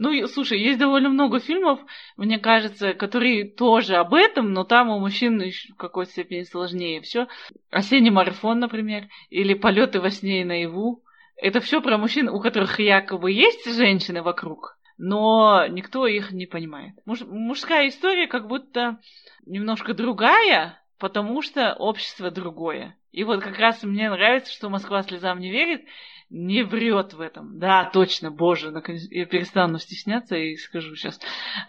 Ну, 0.00 0.26
слушай, 0.26 0.58
есть 0.58 0.80
довольно 0.80 1.08
много 1.08 1.38
фильмов, 1.38 1.78
мне 2.16 2.38
кажется, 2.40 2.94
которые 2.94 3.48
тоже 3.48 3.94
об 3.94 4.12
этом, 4.12 4.52
но 4.52 4.64
там 4.64 4.88
у 4.88 4.98
мужчин 4.98 5.40
в 5.40 5.76
какой-то 5.76 6.10
степени 6.10 6.42
сложнее 6.42 7.00
все. 7.00 7.28
«Осенний 7.70 8.10
марафон», 8.10 8.58
например, 8.58 9.06
или 9.30 9.54
«Полеты 9.54 10.00
во 10.00 10.10
сне 10.10 10.40
и 10.40 10.44
наяву». 10.44 11.03
Это 11.36 11.60
все 11.60 11.80
про 11.80 11.98
мужчин, 11.98 12.28
у 12.28 12.40
которых 12.40 12.78
якобы 12.78 13.32
есть 13.32 13.64
женщины 13.70 14.22
вокруг, 14.22 14.78
но 14.98 15.66
никто 15.66 16.06
их 16.06 16.32
не 16.32 16.46
понимает. 16.46 16.94
Муж, 17.06 17.20
мужская 17.22 17.88
история 17.88 18.26
как 18.26 18.46
будто 18.46 19.00
немножко 19.44 19.94
другая, 19.94 20.80
потому 20.98 21.42
что 21.42 21.74
общество 21.74 22.30
другое. 22.30 22.96
И 23.10 23.24
вот 23.24 23.42
как 23.42 23.58
раз 23.58 23.82
мне 23.82 24.10
нравится, 24.10 24.52
что 24.52 24.70
Москва 24.70 25.02
слезам 25.02 25.38
не 25.38 25.50
верит. 25.50 25.84
Не 26.30 26.62
врет 26.62 27.14
в 27.14 27.20
этом. 27.20 27.58
Да, 27.58 27.90
точно, 27.92 28.30
боже, 28.30 28.70
наконец, 28.70 29.06
я 29.10 29.26
перестану 29.26 29.78
стесняться 29.78 30.36
и 30.36 30.56
скажу 30.56 30.96
сейчас. 30.96 31.20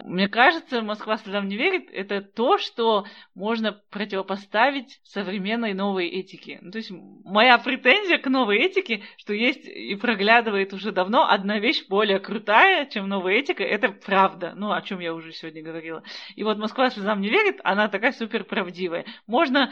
Мне 0.03 0.27
кажется, 0.27 0.81
Москва 0.81 1.17
слезам 1.17 1.47
не 1.47 1.57
верит, 1.57 1.89
это 1.91 2.21
то, 2.21 2.57
что 2.57 3.05
можно 3.35 3.79
противопоставить 3.91 4.99
современной 5.03 5.73
новой 5.73 6.07
этике. 6.07 6.59
Ну, 6.61 6.71
то 6.71 6.77
есть 6.77 6.91
моя 7.23 7.57
претензия 7.57 8.17
к 8.17 8.27
новой 8.27 8.57
этике, 8.59 9.03
что 9.17 9.33
есть 9.33 9.67
и 9.67 9.95
проглядывает 9.95 10.73
уже 10.73 10.91
давно 10.91 11.29
одна 11.29 11.59
вещь 11.59 11.85
более 11.87 12.19
крутая, 12.19 12.85
чем 12.85 13.07
новая 13.07 13.35
этика, 13.35 13.63
это 13.63 13.89
правда. 13.89 14.53
Ну, 14.55 14.71
о 14.71 14.81
чем 14.81 14.99
я 14.99 15.13
уже 15.13 15.31
сегодня 15.31 15.61
говорила. 15.61 16.03
И 16.35 16.43
вот 16.43 16.57
Москва 16.57 16.89
слезам 16.89 17.21
не 17.21 17.29
верит, 17.29 17.59
она 17.63 17.87
такая 17.87 18.13
супер 18.13 18.43
правдивая. 18.43 19.05
Можно 19.27 19.71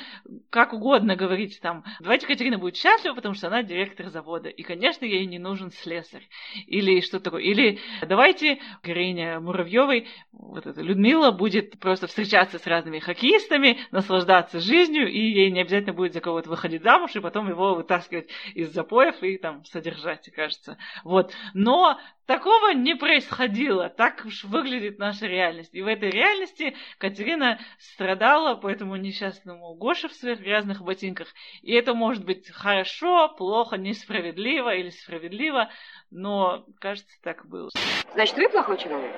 как 0.50 0.74
угодно 0.74 1.16
говорить 1.16 1.60
там, 1.62 1.84
давайте 2.00 2.28
Катерина 2.28 2.58
будет 2.58 2.76
счастлива, 2.76 3.14
потому 3.14 3.34
что 3.36 3.48
она 3.48 3.64
директор 3.64 4.10
завода. 4.10 4.50
И, 4.50 4.64
конечно, 4.76 5.06
ей 5.06 5.26
не 5.26 5.40
нужен 5.40 5.72
слесарь. 5.72 6.28
Или 6.68 7.02
что 7.02 7.20
такое. 7.20 7.42
Или 7.44 7.80
давайте 8.02 8.60
героиня 8.84 9.40
Муравьевой, 9.40 10.08
вот 10.32 10.66
эта 10.66 10.82
Людмила, 10.82 11.32
будет 11.32 11.80
просто 11.80 12.08
встречаться 12.08 12.58
с 12.58 12.66
разными 12.66 13.00
хоккеистами, 13.00 13.78
наслаждаться 13.92 14.60
жизнью, 14.60 15.12
и 15.12 15.20
ей 15.20 15.52
не 15.52 15.62
обязательно 15.62 15.94
будет 15.94 16.14
за 16.14 16.22
кого-то 16.22 16.50
выходить 16.50 16.84
замуж, 16.84 17.16
и 17.16 17.20
потом 17.20 17.50
его 17.50 17.76
вытаскивать 17.76 18.30
из 18.56 18.72
запоев 18.74 19.22
и 19.22 19.38
там 19.38 19.64
содержать, 19.66 20.30
кажется. 20.36 20.78
Вот. 21.04 21.34
Но 21.54 22.00
такого 22.26 22.74
не 22.74 22.96
происходило. 22.96 23.90
Так 23.90 24.24
уж 24.26 24.44
выглядит 24.44 25.00
наша 25.00 25.28
реальность. 25.28 25.74
И 25.74 25.82
в 25.82 25.88
этой 25.88 26.10
реальности 26.10 26.76
Катерина 26.98 27.60
страдала 27.80 28.56
по 28.56 28.68
этому 28.68 28.96
несчастному 28.96 29.74
Гоше 29.76 30.08
в 30.08 30.14
своих 30.14 30.40
грязных 30.40 30.82
ботинках. 30.82 31.28
И 31.62 31.74
это 31.74 31.94
может 31.94 32.26
быть 32.26 32.50
хорошо, 32.50 33.30
плохо, 33.30 33.78
несправедливо 33.78 34.76
или 34.76 34.90
справедливо, 34.90 35.70
но, 36.12 36.66
кажется, 36.80 37.16
так 37.22 37.46
было. 37.48 37.70
Значит, 38.14 38.36
вы 38.38 38.50
плохой 38.50 38.78
человек? 38.78 39.14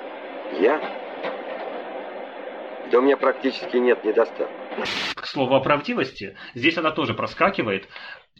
Я? 0.59 0.79
Да 2.91 2.99
у 2.99 3.01
меня 3.01 3.17
практически 3.17 3.77
нет 3.77 4.03
недостатка. 4.03 4.49
К 5.15 5.25
слову 5.25 5.55
о 5.55 5.59
правдивости, 5.59 6.37
здесь 6.53 6.77
она 6.77 6.91
тоже 6.91 7.13
проскакивает. 7.13 7.87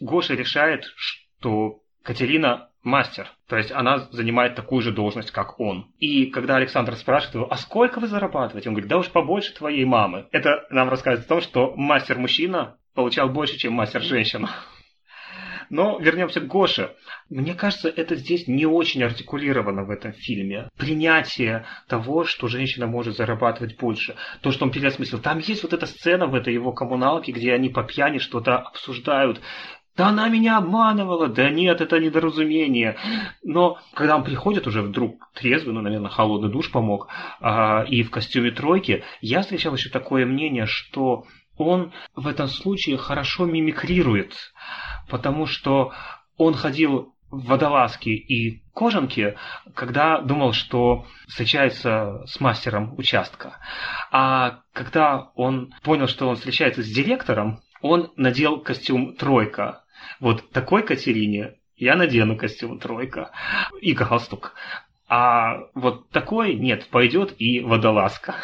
Гоша 0.00 0.34
решает, 0.34 0.84
что 0.96 1.80
Катерина 2.02 2.70
мастер. 2.86 3.30
То 3.48 3.56
есть 3.56 3.72
она 3.72 4.08
занимает 4.12 4.54
такую 4.54 4.80
же 4.80 4.92
должность, 4.92 5.30
как 5.30 5.60
он. 5.60 5.90
И 5.98 6.26
когда 6.26 6.56
Александр 6.56 6.96
спрашивает 6.96 7.34
его, 7.34 7.52
а 7.52 7.56
сколько 7.56 8.00
вы 8.00 8.06
зарабатываете? 8.06 8.68
Он 8.68 8.74
говорит, 8.74 8.88
да 8.88 8.98
уж 8.98 9.10
побольше 9.10 9.52
твоей 9.54 9.84
мамы. 9.84 10.26
Это 10.32 10.66
нам 10.70 10.88
рассказывает 10.88 11.26
о 11.26 11.28
том, 11.28 11.40
что 11.42 11.74
мастер-мужчина 11.76 12.78
получал 12.94 13.28
больше, 13.28 13.58
чем 13.58 13.74
мастер-женщина. 13.74 14.50
Но 15.68 15.98
вернемся 15.98 16.40
к 16.40 16.46
Гоше. 16.46 16.94
Мне 17.28 17.54
кажется, 17.54 17.88
это 17.88 18.14
здесь 18.14 18.46
не 18.46 18.66
очень 18.66 19.02
артикулировано 19.02 19.84
в 19.84 19.90
этом 19.90 20.12
фильме. 20.12 20.68
Принятие 20.78 21.66
того, 21.88 22.24
что 22.24 22.46
женщина 22.46 22.86
может 22.86 23.16
зарабатывать 23.16 23.76
больше. 23.76 24.14
То, 24.42 24.52
что 24.52 24.64
он 24.64 24.70
переосмыслил. 24.70 25.18
Там 25.18 25.38
есть 25.38 25.62
вот 25.64 25.72
эта 25.72 25.86
сцена 25.86 26.26
в 26.26 26.34
этой 26.34 26.54
его 26.54 26.72
коммуналке, 26.72 27.32
где 27.32 27.52
они 27.52 27.68
по 27.68 27.82
пьяни 27.82 28.18
что-то 28.18 28.58
обсуждают. 28.58 29.40
Да 29.96 30.08
она 30.08 30.28
меня 30.28 30.58
обманывала, 30.58 31.28
да 31.28 31.48
нет, 31.48 31.80
это 31.80 31.98
недоразумение. 31.98 32.96
Но 33.42 33.78
когда 33.94 34.16
он 34.16 34.24
приходит 34.24 34.66
уже 34.66 34.82
вдруг 34.82 35.30
трезвый, 35.34 35.74
ну, 35.74 35.80
наверное, 35.80 36.10
холодный 36.10 36.50
душ 36.50 36.70
помог, 36.70 37.08
а, 37.40 37.82
и 37.82 38.02
в 38.02 38.10
костюме 38.10 38.50
тройки, 38.50 39.04
я 39.20 39.40
встречал 39.40 39.74
еще 39.74 39.88
такое 39.88 40.26
мнение, 40.26 40.66
что 40.66 41.24
он 41.56 41.92
в 42.14 42.26
этом 42.26 42.48
случае 42.48 42.98
хорошо 42.98 43.46
мимикрирует, 43.46 44.34
потому 45.08 45.46
что 45.46 45.92
он 46.36 46.52
ходил 46.52 47.14
в 47.30 47.46
водолазке 47.46 48.10
и 48.10 48.62
кожанке, 48.72 49.36
когда 49.74 50.20
думал, 50.20 50.52
что 50.52 51.06
встречается 51.26 52.22
с 52.26 52.38
мастером 52.40 52.94
участка. 52.98 53.58
А 54.12 54.60
когда 54.72 55.30
он 55.34 55.74
понял, 55.82 56.06
что 56.06 56.28
он 56.28 56.36
встречается 56.36 56.82
с 56.82 56.86
директором, 56.86 57.60
он 57.80 58.12
надел 58.16 58.60
костюм 58.60 59.14
тройка. 59.16 59.82
Вот 60.20 60.50
такой 60.50 60.82
Катерине 60.82 61.54
я 61.76 61.96
надену 61.96 62.36
костюм 62.36 62.78
тройка 62.78 63.32
и 63.80 63.92
галстук. 63.92 64.54
А 65.08 65.68
вот 65.74 66.08
такой 66.10 66.54
нет, 66.54 66.86
пойдет 66.88 67.34
и 67.38 67.60
водолазка. 67.60 68.34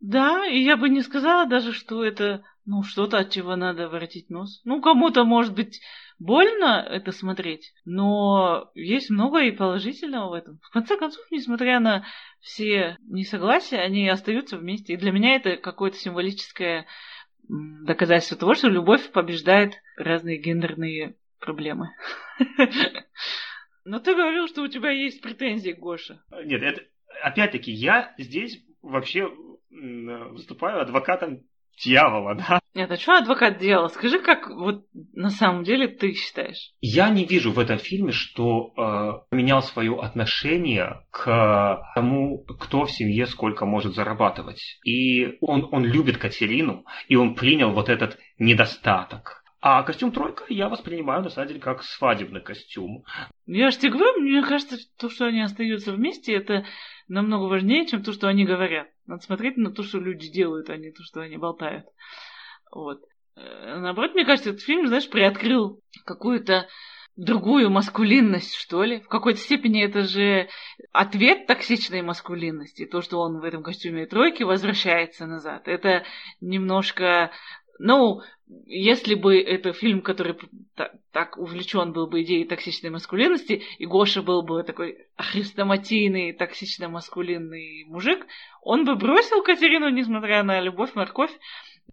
Да, 0.00 0.46
и 0.46 0.58
я 0.58 0.76
бы 0.76 0.88
не 0.88 1.02
сказала 1.02 1.46
даже, 1.46 1.72
что 1.72 2.04
это 2.04 2.44
ну, 2.68 2.82
что-то, 2.82 3.18
от 3.18 3.30
чего 3.30 3.56
надо 3.56 3.88
воротить 3.88 4.28
нос. 4.28 4.60
Ну, 4.64 4.82
кому-то, 4.82 5.24
может 5.24 5.54
быть, 5.54 5.80
больно 6.18 6.86
это 6.86 7.12
смотреть, 7.12 7.72
но 7.86 8.70
есть 8.74 9.08
много 9.08 9.38
и 9.38 9.52
положительного 9.52 10.28
в 10.28 10.32
этом. 10.34 10.58
В 10.62 10.70
конце 10.70 10.98
концов, 10.98 11.24
несмотря 11.30 11.80
на 11.80 12.04
все 12.40 12.98
несогласия, 13.08 13.78
они 13.78 14.06
остаются 14.08 14.58
вместе. 14.58 14.92
И 14.92 14.96
для 14.98 15.12
меня 15.12 15.36
это 15.36 15.56
какое-то 15.56 15.96
символическое 15.96 16.86
доказательство 17.48 18.36
того, 18.36 18.54
что 18.54 18.68
любовь 18.68 19.10
побеждает 19.12 19.80
разные 19.98 20.38
гендерные 20.38 21.16
проблемы. 21.40 21.90
Но 23.84 24.00
ты 24.00 24.14
говорил, 24.14 24.48
что 24.48 24.62
у 24.62 24.68
тебя 24.68 24.90
есть 24.90 25.22
претензии 25.22 25.72
к 25.72 25.78
Гоше. 25.78 26.20
Нет, 26.44 26.62
это 26.62 26.82
опять-таки 27.22 27.72
я 27.72 28.14
здесь 28.18 28.62
вообще 28.82 29.28
выступаю 29.70 30.80
адвокатом 30.80 31.42
дьявола, 31.82 32.34
да? 32.34 32.60
Нет, 32.74 32.90
а 32.90 32.96
что 32.96 33.16
адвокат 33.16 33.58
делал? 33.58 33.88
Скажи, 33.88 34.18
как 34.18 34.48
вот 34.50 34.84
на 35.12 35.30
самом 35.30 35.64
деле 35.64 35.88
ты 35.88 36.12
считаешь? 36.12 36.72
Я 36.80 37.08
не 37.08 37.24
вижу 37.24 37.52
в 37.52 37.58
этом 37.58 37.78
фильме, 37.78 38.12
что 38.12 38.72
э, 38.76 39.34
менял 39.34 39.62
свое 39.62 39.98
отношение 40.00 41.04
к 41.10 41.80
тому, 41.94 42.44
кто 42.44 42.84
в 42.84 42.90
семье 42.90 43.26
сколько 43.26 43.64
может 43.64 43.94
зарабатывать. 43.94 44.78
И 44.84 45.38
он, 45.40 45.68
он 45.72 45.84
любит 45.84 46.18
Катерину, 46.18 46.84
и 47.08 47.16
он 47.16 47.34
принял 47.34 47.72
вот 47.72 47.88
этот 47.88 48.18
недостаток. 48.38 49.44
А 49.60 49.82
костюм 49.82 50.12
тройка 50.12 50.44
я 50.48 50.68
воспринимаю 50.68 51.22
на 51.22 51.30
самом 51.30 51.48
деле 51.48 51.60
как 51.60 51.82
свадебный 51.82 52.40
костюм. 52.40 53.04
Я 53.46 53.70
же 53.70 53.78
тебе 53.78 53.92
говорю, 53.92 54.20
мне 54.20 54.42
кажется, 54.42 54.76
то, 54.98 55.10
что 55.10 55.26
они 55.26 55.40
остаются 55.40 55.92
вместе, 55.92 56.32
это 56.34 56.64
намного 57.08 57.44
важнее, 57.44 57.86
чем 57.86 58.04
то, 58.04 58.12
что 58.12 58.28
они 58.28 58.44
говорят. 58.44 58.88
Надо 59.06 59.22
смотреть 59.22 59.56
на 59.56 59.72
то, 59.72 59.82
что 59.82 59.98
люди 59.98 60.30
делают, 60.30 60.70
а 60.70 60.76
не 60.76 60.92
то, 60.92 61.02
что 61.02 61.22
они 61.22 61.36
болтают. 61.38 61.86
Вот. 62.70 63.00
Э, 63.36 63.78
наоборот, 63.80 64.14
мне 64.14 64.24
кажется, 64.24 64.50
этот 64.50 64.62
фильм, 64.62 64.86
знаешь, 64.86 65.10
приоткрыл 65.10 65.80
какую-то 66.04 66.68
другую 67.16 67.68
маскулинность, 67.68 68.54
что 68.54 68.84
ли. 68.84 69.00
В 69.00 69.08
какой-то 69.08 69.40
степени 69.40 69.84
это 69.84 70.02
же 70.02 70.48
ответ 70.92 71.48
токсичной 71.48 72.02
маскулинности. 72.02 72.86
То, 72.86 73.02
что 73.02 73.18
он 73.18 73.40
в 73.40 73.44
этом 73.44 73.64
костюме 73.64 74.06
тройки 74.06 74.44
возвращается 74.44 75.26
назад. 75.26 75.66
Это 75.66 76.04
немножко 76.40 77.32
ну, 77.78 78.22
если 78.66 79.14
бы 79.14 79.40
это 79.40 79.72
фильм, 79.72 80.00
который 80.02 80.36
так 81.12 81.36
увлечен 81.38 81.92
был 81.92 82.06
бы 82.06 82.22
идеей 82.22 82.44
токсичной 82.44 82.90
маскулинности, 82.90 83.62
и 83.78 83.86
Гоша 83.86 84.22
был 84.22 84.42
бы 84.42 84.62
такой 84.62 85.06
хрестоматийный, 85.16 86.32
токсично-маскулинный 86.32 87.84
мужик, 87.86 88.26
он 88.62 88.84
бы 88.84 88.96
бросил 88.96 89.42
Катерину, 89.42 89.88
несмотря 89.90 90.42
на 90.42 90.60
любовь, 90.60 90.94
морковь. 90.94 91.32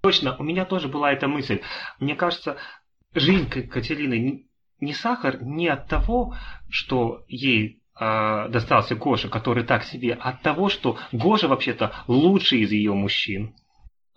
Точно, 0.01 0.35
у 0.37 0.43
меня 0.43 0.65
тоже 0.65 0.87
была 0.87 1.11
эта 1.11 1.27
мысль. 1.27 1.61
Мне 1.99 2.15
кажется, 2.15 2.57
жизнь 3.13 3.49
Катерины 3.49 4.47
не 4.79 4.93
сахар 4.93 5.41
не 5.41 5.67
от 5.67 5.87
того, 5.87 6.35
что 6.69 7.23
ей 7.27 7.81
э, 7.99 8.49
достался 8.49 8.95
Гоша, 8.95 9.29
который 9.29 9.63
так 9.63 9.83
себе, 9.83 10.17
а 10.19 10.29
от 10.29 10.41
того, 10.41 10.69
что 10.69 10.97
Гоша 11.11 11.47
вообще-то 11.47 11.93
лучший 12.07 12.61
из 12.61 12.71
ее 12.71 12.93
мужчин. 12.93 13.55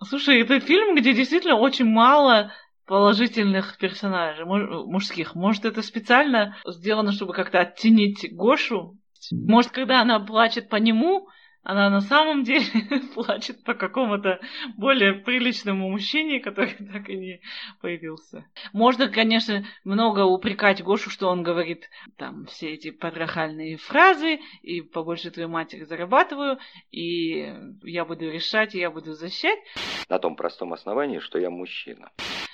Слушай, 0.03 0.41
это 0.41 0.59
фильм, 0.59 0.95
где 0.95 1.13
действительно 1.13 1.55
очень 1.55 1.85
мало 1.85 2.53
положительных 2.85 3.77
персонажей 3.77 4.45
мужских. 4.45 5.35
Может, 5.35 5.65
это 5.65 5.81
специально 5.83 6.57
сделано, 6.65 7.11
чтобы 7.11 7.33
как-то 7.33 7.59
оттенить 7.59 8.33
Гошу? 8.33 8.97
Может, 9.31 9.71
когда 9.71 10.01
она 10.01 10.19
плачет 10.19 10.69
по 10.69 10.77
нему, 10.77 11.27
она 11.69 11.91
на 11.91 12.01
самом 12.01 12.43
деле 12.43 12.65
плачет 13.13 13.63
по 13.63 13.75
какому-то 13.75 14.39
более 14.75 15.13
приличному 15.13 15.91
мужчине, 15.91 16.39
который 16.39 16.73
так 16.93 17.07
и 17.09 17.15
не 17.15 17.41
появился. 17.79 18.47
Можно, 18.73 19.07
конечно, 19.07 19.63
много 19.83 20.21
упрекать 20.21 20.81
Гошу, 20.81 21.11
что 21.11 21.27
он 21.27 21.43
говорит 21.43 21.87
там 22.17 22.47
все 22.47 22.73
эти 22.73 22.89
патрахальные 22.89 23.77
фразы, 23.77 24.39
и 24.63 24.81
побольше 24.81 25.29
твою 25.29 25.49
матери 25.49 25.83
зарабатываю, 25.83 26.57
и 26.89 27.53
я 27.83 28.03
буду 28.03 28.31
решать, 28.31 28.73
и 28.73 28.79
я 28.79 28.89
буду 28.89 29.13
защищать. 29.13 29.59
На 30.09 30.17
том 30.17 30.35
простом 30.35 30.73
основании, 30.73 31.19
что 31.19 31.37
я 31.37 31.51
мужчина. 31.51 32.09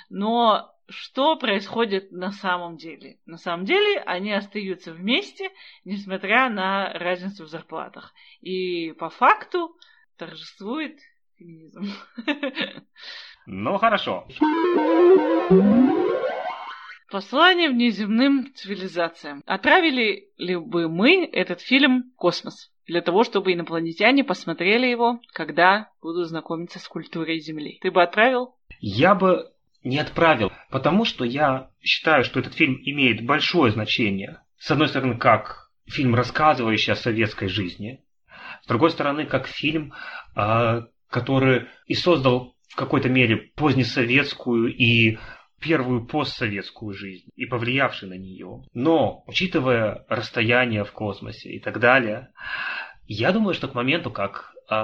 Но 0.10 0.72
что 0.88 1.36
происходит 1.36 2.12
на 2.12 2.32
самом 2.32 2.78
деле? 2.78 3.18
На 3.26 3.38
самом 3.38 3.66
деле 3.66 4.00
они 4.02 4.32
остаются 4.32 4.94
вместе, 4.94 5.50
несмотря 5.84 6.50
на 6.50 6.94
разницу 6.94 7.46
в 7.46 7.50
зарплатах. 7.50 8.14
И 8.42 8.92
по 8.94 9.10
факту 9.10 9.76
торжествует 10.18 11.00
феминизм. 11.38 11.86
Ну, 13.48 13.78
хорошо. 13.78 14.26
Послание 17.12 17.70
внеземным 17.70 18.52
цивилизациям. 18.56 19.44
Отправили 19.46 20.30
ли 20.38 20.56
бы 20.56 20.90
мы 20.90 21.26
этот 21.26 21.62
фильм 21.62 22.12
в 22.14 22.16
космос? 22.16 22.72
Для 22.88 23.02
того, 23.02 23.24
чтобы 23.24 23.54
инопланетяне 23.54 24.24
посмотрели 24.24 24.88
его, 24.88 25.20
когда 25.32 25.92
будут 26.02 26.28
знакомиться 26.28 26.80
с 26.80 26.88
культурой 26.88 27.38
Земли. 27.38 27.78
Ты 27.82 27.92
бы 27.92 28.02
отправил? 28.02 28.56
Я 28.80 29.14
бы 29.14 29.52
не 29.86 30.00
отправил, 30.00 30.52
потому 30.72 31.06
что 31.06 31.24
я 31.24 31.70
считаю, 31.82 32.24
что 32.24 32.40
этот 32.40 32.56
фильм 32.56 32.78
имеет 32.84 33.26
большое 33.26 33.72
значение. 33.72 34.42
С 34.58 34.72
одной 34.72 34.90
стороны, 34.90 35.18
как 35.18 35.70
фильм, 35.88 36.16
рассказывающий 36.16 36.94
о 36.94 36.98
советской 36.98 37.48
жизни. 37.48 38.04
С 38.64 38.68
другой 38.68 38.90
стороны, 38.90 39.26
как 39.26 39.48
фильм, 39.48 39.94
а, 40.36 40.88
который 41.10 41.68
и 41.86 41.94
создал 41.94 42.56
в 42.70 42.76
какой-то 42.76 43.10
мере 43.10 43.38
позднесоветскую 43.56 44.76
и 44.76 45.20
первую 45.62 46.06
постсоветскую 46.06 46.94
жизнь 46.94 47.30
и 47.36 47.46
повлиявший 47.46 48.10
на 48.10 48.16
нее. 48.16 48.64
Но, 48.74 49.24
учитывая 49.28 50.06
расстояние 50.10 50.84
в 50.84 50.92
космосе 50.92 51.52
и 51.52 51.60
так 51.60 51.80
далее, 51.80 52.30
я 53.08 53.32
думаю, 53.32 53.54
что 53.54 53.68
к 53.68 53.76
моменту, 53.76 54.12
как 54.12 54.52
э, 54.70 54.76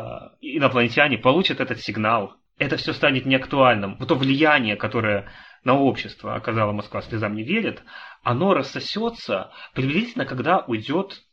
инопланетяне 0.41 1.17
получат 1.17 1.59
этот 1.59 1.81
сигнал, 1.81 2.35
это 2.61 2.77
все 2.77 2.93
станет 2.93 3.25
неактуальным. 3.25 3.97
Вот 3.97 4.09
то 4.09 4.15
влияние, 4.15 4.75
которое 4.75 5.27
на 5.63 5.79
общество 5.79 6.35
оказала 6.35 6.71
Москва 6.71 7.01
слезам 7.01 7.33
не 7.33 7.43
верит, 7.43 7.81
оно 8.21 8.53
рассосется 8.53 9.51
приблизительно, 9.73 10.25
когда 10.25 10.59
уйдет 10.67 11.23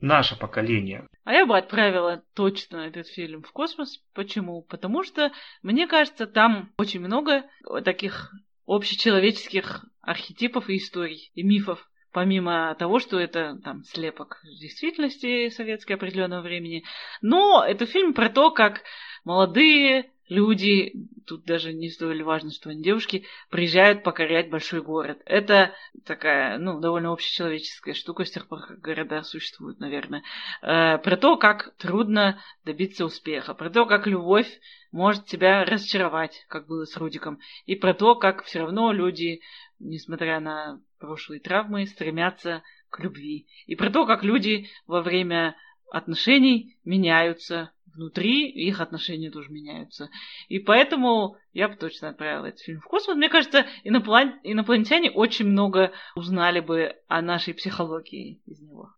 наше 0.00 0.38
поколение. 0.38 1.06
А 1.24 1.34
я 1.34 1.44
бы 1.44 1.58
отправила 1.58 2.22
точно 2.34 2.78
этот 2.78 3.06
фильм 3.06 3.42
в 3.42 3.52
космос. 3.52 4.02
Почему? 4.14 4.62
Потому 4.62 5.02
что, 5.02 5.30
мне 5.62 5.86
кажется, 5.86 6.26
там 6.26 6.72
очень 6.78 7.00
много 7.00 7.44
таких 7.84 8.32
общечеловеческих 8.66 9.84
архетипов 10.00 10.70
и 10.70 10.78
историй, 10.78 11.30
и 11.34 11.42
мифов, 11.42 11.86
помимо 12.12 12.74
того, 12.78 12.98
что 12.98 13.20
это 13.20 13.58
там 13.62 13.84
слепок 13.84 14.40
действительности 14.58 15.50
советской 15.50 15.92
определенного 15.92 16.40
времени. 16.40 16.84
Но 17.20 17.62
это 17.62 17.84
фильм 17.84 18.14
про 18.14 18.30
то, 18.30 18.50
как 18.50 18.84
молодые 19.24 20.12
люди, 20.28 20.92
тут 21.26 21.44
даже 21.44 21.72
не 21.72 21.90
столь 21.90 22.22
важно, 22.22 22.50
что 22.50 22.70
они 22.70 22.82
девушки, 22.82 23.24
приезжают 23.50 24.02
покорять 24.02 24.50
большой 24.50 24.82
город. 24.82 25.20
Это 25.24 25.74
такая, 26.04 26.58
ну, 26.58 26.80
довольно 26.80 27.12
общечеловеческая 27.12 27.94
штука 27.94 28.24
с 28.24 28.30
тех 28.30 28.48
пор, 28.48 28.66
как 28.66 28.80
города 28.80 29.22
существуют, 29.22 29.80
наверное. 29.80 30.22
Э, 30.62 30.98
про 30.98 31.16
то, 31.16 31.36
как 31.36 31.74
трудно 31.76 32.40
добиться 32.64 33.04
успеха, 33.04 33.54
про 33.54 33.70
то, 33.70 33.86
как 33.86 34.06
любовь 34.06 34.48
может 34.92 35.26
тебя 35.26 35.64
разочаровать, 35.64 36.44
как 36.48 36.66
было 36.66 36.84
с 36.84 36.96
Рудиком, 36.96 37.40
и 37.66 37.76
про 37.76 37.94
то, 37.94 38.14
как 38.14 38.44
все 38.44 38.60
равно 38.60 38.92
люди, 38.92 39.40
несмотря 39.78 40.40
на 40.40 40.80
прошлые 40.98 41.40
травмы, 41.40 41.86
стремятся 41.86 42.62
к 42.90 43.00
любви. 43.00 43.46
И 43.66 43.76
про 43.76 43.90
то, 43.90 44.06
как 44.06 44.24
люди 44.24 44.68
во 44.86 45.02
время 45.02 45.56
отношений 45.90 46.76
меняются, 46.84 47.70
внутри 47.94 48.48
их 48.48 48.80
отношения 48.80 49.30
тоже 49.30 49.50
меняются. 49.50 50.08
И 50.48 50.58
поэтому 50.58 51.36
я 51.52 51.68
бы 51.68 51.76
точно 51.76 52.10
отправила 52.10 52.46
этот 52.46 52.60
фильм 52.60 52.80
в 52.80 52.84
космос. 52.84 53.16
Мне 53.16 53.28
кажется, 53.28 53.66
иноплан... 53.84 54.38
инопланетяне 54.44 55.10
очень 55.10 55.46
много 55.46 55.92
узнали 56.14 56.60
бы 56.60 56.94
о 57.08 57.20
нашей 57.22 57.54
психологии 57.54 58.40
из 58.46 58.60
него. 58.60 58.92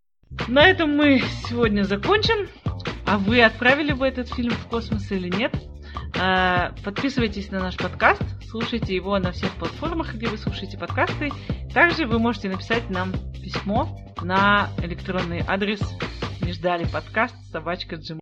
На 0.48 0.68
этом 0.68 0.96
мы 0.96 1.20
сегодня 1.48 1.83
закончим. 1.83 2.48
А 3.07 3.18
вы 3.18 3.42
отправили 3.42 3.92
бы 3.92 4.07
этот 4.07 4.29
фильм 4.29 4.53
в 4.53 4.68
космос 4.68 5.11
или 5.11 5.29
нет? 5.29 5.53
А, 6.18 6.72
подписывайтесь 6.85 7.50
на 7.50 7.61
наш 7.61 7.76
подкаст, 7.76 8.22
слушайте 8.48 8.94
его 8.94 9.18
на 9.18 9.33
всех 9.33 9.50
платформах, 9.57 10.14
где 10.14 10.29
вы 10.29 10.38
слушаете 10.38 10.79
подкасты. 10.79 11.31
Также 11.72 12.07
вы 12.07 12.18
можете 12.18 12.48
написать 12.48 12.88
нам 12.90 13.12
письмо 13.42 13.88
на 14.22 14.70
электронный 14.83 15.42
адрес 15.46 15.81
ждали 16.52 16.84
подкаст 16.84 17.34
собачка 17.52 17.96
Джим. 17.96 18.18